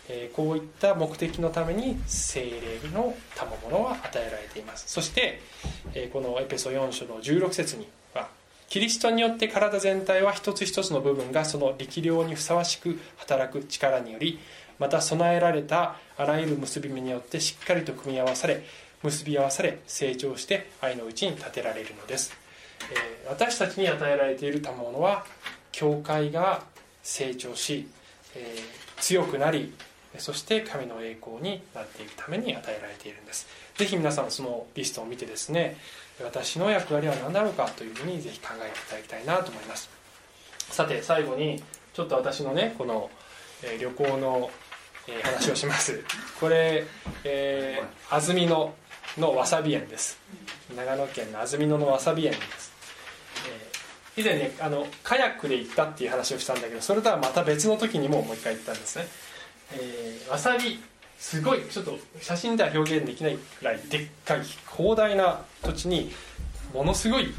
[0.09, 4.85] えこういった目的のために聖霊の賜物は与えられています。
[4.87, 5.41] そして、
[5.93, 8.29] えこのエペソ4章の16節には
[8.69, 14.39] キリストによって体全体は一つ一つの部分がその力量にふさわしく働く力により
[14.79, 18.63] また備えられたあらゆる結び目によってしっかりと組み合わされ
[19.03, 22.33] 結び合わされ成長して愛のうちに立てられるのです、
[22.91, 25.25] え私たちに与えられている賜物は
[25.71, 26.63] 教会が
[27.03, 27.87] 成長し、
[28.35, 28.55] え
[28.99, 29.71] 強くなり
[30.19, 33.47] そして神の栄光になっていくために与えられているんです。
[33.75, 35.77] ぜひ皆さんそのリストを見てですね
[36.23, 39.89] 私の役割は何だろうかというふうにぜひ考えていただきたいなと思います。
[40.71, 41.61] さて最後に
[41.93, 43.09] ちょっと私のねこの、
[43.63, 44.51] え旅行の、
[45.07, 46.03] え話をします。
[46.39, 46.85] これ、
[47.23, 48.73] えー安曇野
[49.17, 50.19] のわさび園です。
[50.75, 52.73] 長野県の安曇野のわさび園です、
[53.47, 53.77] えー
[54.17, 59.07] 以前ねあのカヤックで行ったっていう話をしたんだけどそれとはまた別の時にももう一回行ったんですね、
[59.73, 60.79] えーわさび
[61.17, 64.41] すごいちょっと写真では表現できないくらいでっかい
[64.75, 66.11] 広大な土地に
[66.73, 67.33] ものすごい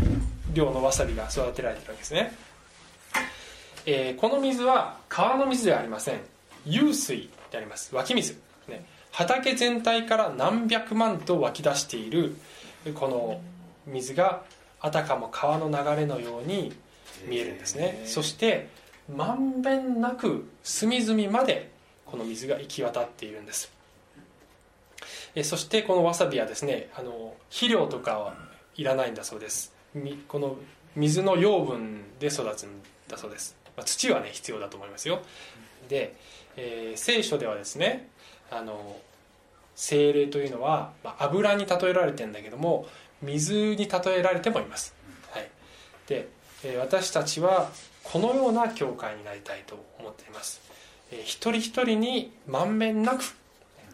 [0.53, 2.33] 量のわさびが育てられてるわけですね、
[3.87, 6.21] えーこの水は川の水ではありません。
[6.67, 7.95] 湧水であります。
[7.95, 8.37] 湧き水、
[8.69, 12.37] ね、畑全体から何百万と湧き出している
[12.95, 13.41] この
[13.87, 14.43] 水が
[14.81, 16.75] あたかも川の流れのように
[17.27, 18.03] 見えるんですね。
[18.07, 18.69] そして
[19.15, 21.71] まんべんなく隅々まで
[22.11, 23.73] この水が行き渡っているんです。
[25.35, 28.35] えそしてこのわさびはですねあの肥料とかは
[28.77, 29.73] いらないんだそうです。
[30.29, 30.57] この
[30.97, 35.21] 水の養分で育つんだそうです、ま、土はね必要だと思いますよ。
[35.89, 36.15] で、
[36.57, 38.09] えー聖書ではですね
[38.51, 38.97] あの
[39.77, 42.87] 精霊というのは、ま、油に例えられてんだけども
[43.23, 44.95] 水に例えられてもいます、
[45.31, 45.49] はい、
[46.09, 46.29] で、
[46.65, 47.71] え私たちは
[48.03, 50.61] このような教会になりたいと思っています、
[51.11, 53.23] 一人一人に満遍なく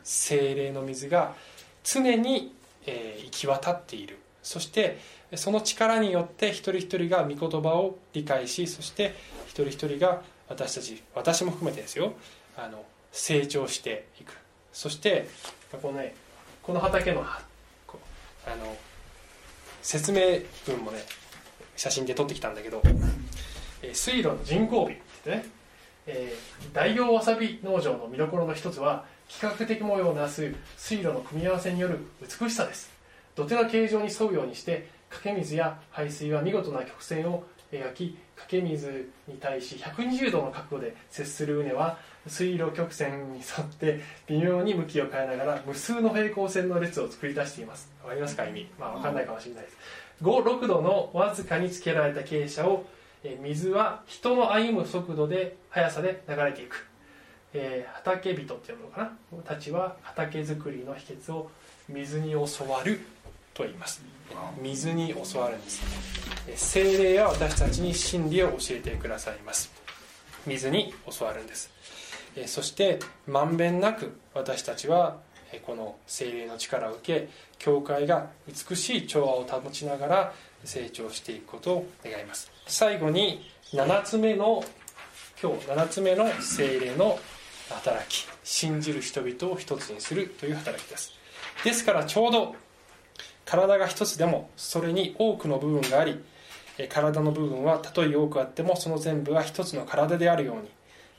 [0.03, 1.35] 精霊の水が
[1.83, 2.53] 常に、
[2.87, 4.19] 行き渡っている。
[4.43, 4.99] そして
[5.37, 9.15] その力によって一人一人が御言葉を理解しそして
[9.47, 12.12] 一人一人が私たち私も含めてですよ
[12.57, 14.37] あの成長していく。
[14.73, 15.29] そして
[15.81, 16.15] このね
[16.62, 17.41] この畑のあ
[18.57, 18.77] の
[19.81, 20.99] 説明文もね
[21.77, 22.83] 写真で撮ってきたんだけど、
[23.93, 25.47] 水路の人工美ってね、
[26.07, 32.90] えー大王わさび農場の見どころの一つは幾何的模様をなす水路の組み合わせによる美しさです。
[33.36, 47.90] 土手の形状に沿うようにしてかけ水や排水は見事な曲線を描きかけ水に対し120度の角度で接する畝は水路曲線に沿って微妙に向きを変えながら無数の平行線の列を作り出しています。
[48.02, 48.68] わかりますか意味？
[48.78, 49.76] まあ分かんないかもしれないです。
[50.22, 52.84] 56度のわずかにつけられた傾斜を
[53.25, 56.87] え水は人の歩む速度で速さで流れていく、
[57.55, 59.43] えー畑人っていうのかな？
[59.43, 61.51] たちは畑作りの秘訣を
[61.89, 63.01] 水に教わる
[63.55, 64.03] と言います。
[64.61, 65.83] 水に教わるんです。
[66.49, 69.72] えー精霊は私たちに真理を教えてくださいます。
[70.47, 71.70] 水に教わるんです。
[72.37, 75.16] えそしてまんべんなく私たちは
[75.53, 82.53] えこの精霊の力を受け教会が美しい調和を保ちながら成長していくことを願います。
[82.67, 84.65] 最後に7つ目の
[85.43, 87.19] 今日7つ目の精霊の
[87.69, 91.12] 働き信じる人々を一つにするという働きです。
[91.62, 92.55] ですからちょうど
[93.45, 96.19] 体が一つでもそれに多くの部分があり
[96.89, 100.71] 体の部分はたとえ多くあってもその全部が一つの体であるように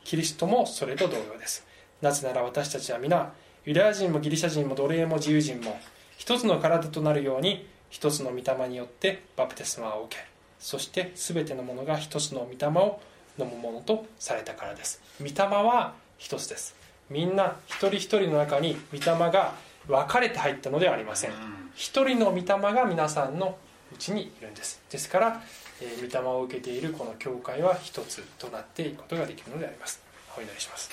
[0.03, 1.65] キリストもそれと同様です。
[2.01, 3.33] なぜなら私たちは皆
[3.65, 5.79] ユダヤ人もギリシャ人も奴隷も自由人も
[6.17, 10.34] 一つの体となるように一つの御霊によってバプテスマを受け
[10.65, 12.99] そして全てのものが一つの御霊を
[13.37, 14.99] 飲むものとされたからです。
[15.19, 16.75] 御霊は一つです。
[17.11, 19.53] みんな一人一人の中に御霊が
[19.87, 21.31] 分かれて入ったのではありません。
[21.75, 23.59] 一人の御霊が皆さんの
[23.93, 24.81] うちにいるんです。
[24.89, 25.43] ですから、
[25.81, 30.01] えー、御霊を受けているこの教会は一つとなっていくことができるのであります。
[30.35, 30.89] お祈りします、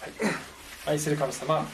[0.00, 0.12] はい、
[0.86, 1.68] 愛する神様、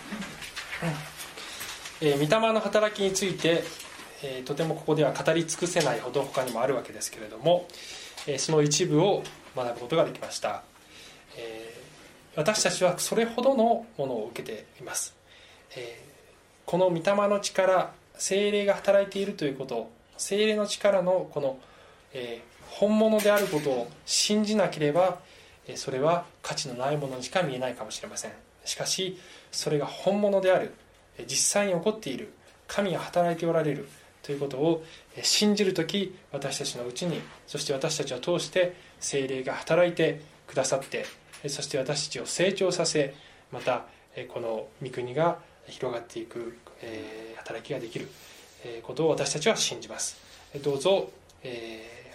[2.00, 3.62] えー、御霊の働きについて、
[4.22, 7.68] え、とてもここでは語り尽くせないほど他にもあるわけですけれども、
[8.26, 9.22] えその一部を
[9.54, 10.62] 学ぶことができました、
[11.36, 11.74] え
[12.34, 15.14] 私たちはそれほどのものを受けています、
[15.76, 16.02] え
[16.64, 21.58] この御霊の力精霊が働いているということ精霊の力のこの、
[22.12, 25.18] え本物であることを信じなければ
[25.76, 28.32] それは価値のないものにしか見えないかもしれません。
[28.64, 29.18] しかし
[29.50, 30.74] それが本物である
[31.26, 32.32] 実際に起こっている
[32.66, 33.88] 神が働いておられる
[34.26, 34.84] ということを
[35.22, 41.06] 信じる時私たちのうちにそして私たちを通して精霊が働いてくださって
[41.48, 43.14] そして私たちを成長させ
[43.52, 43.86] また
[44.34, 46.58] この御国が広がっていく
[47.36, 48.08] 働きができる
[48.82, 50.16] ことを私たちは信じます。
[50.62, 51.08] どうぞ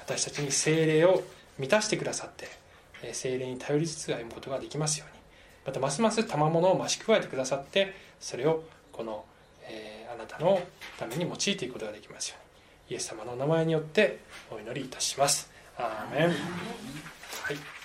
[0.06, 1.24] 私たちに精霊を
[1.58, 5.22] 満たしてくださって精霊に頼りつつ歩むことができますように。
[5.66, 9.24] またますます賜物を増し加えてくださってそれをこの、
[9.64, 10.62] えー、あなたの
[10.98, 12.96] ために用いていくことができますように。
[12.96, 14.20] イエス様の名前によって
[14.52, 15.50] お祈りいたします。
[15.78, 17.81] アーメン、はい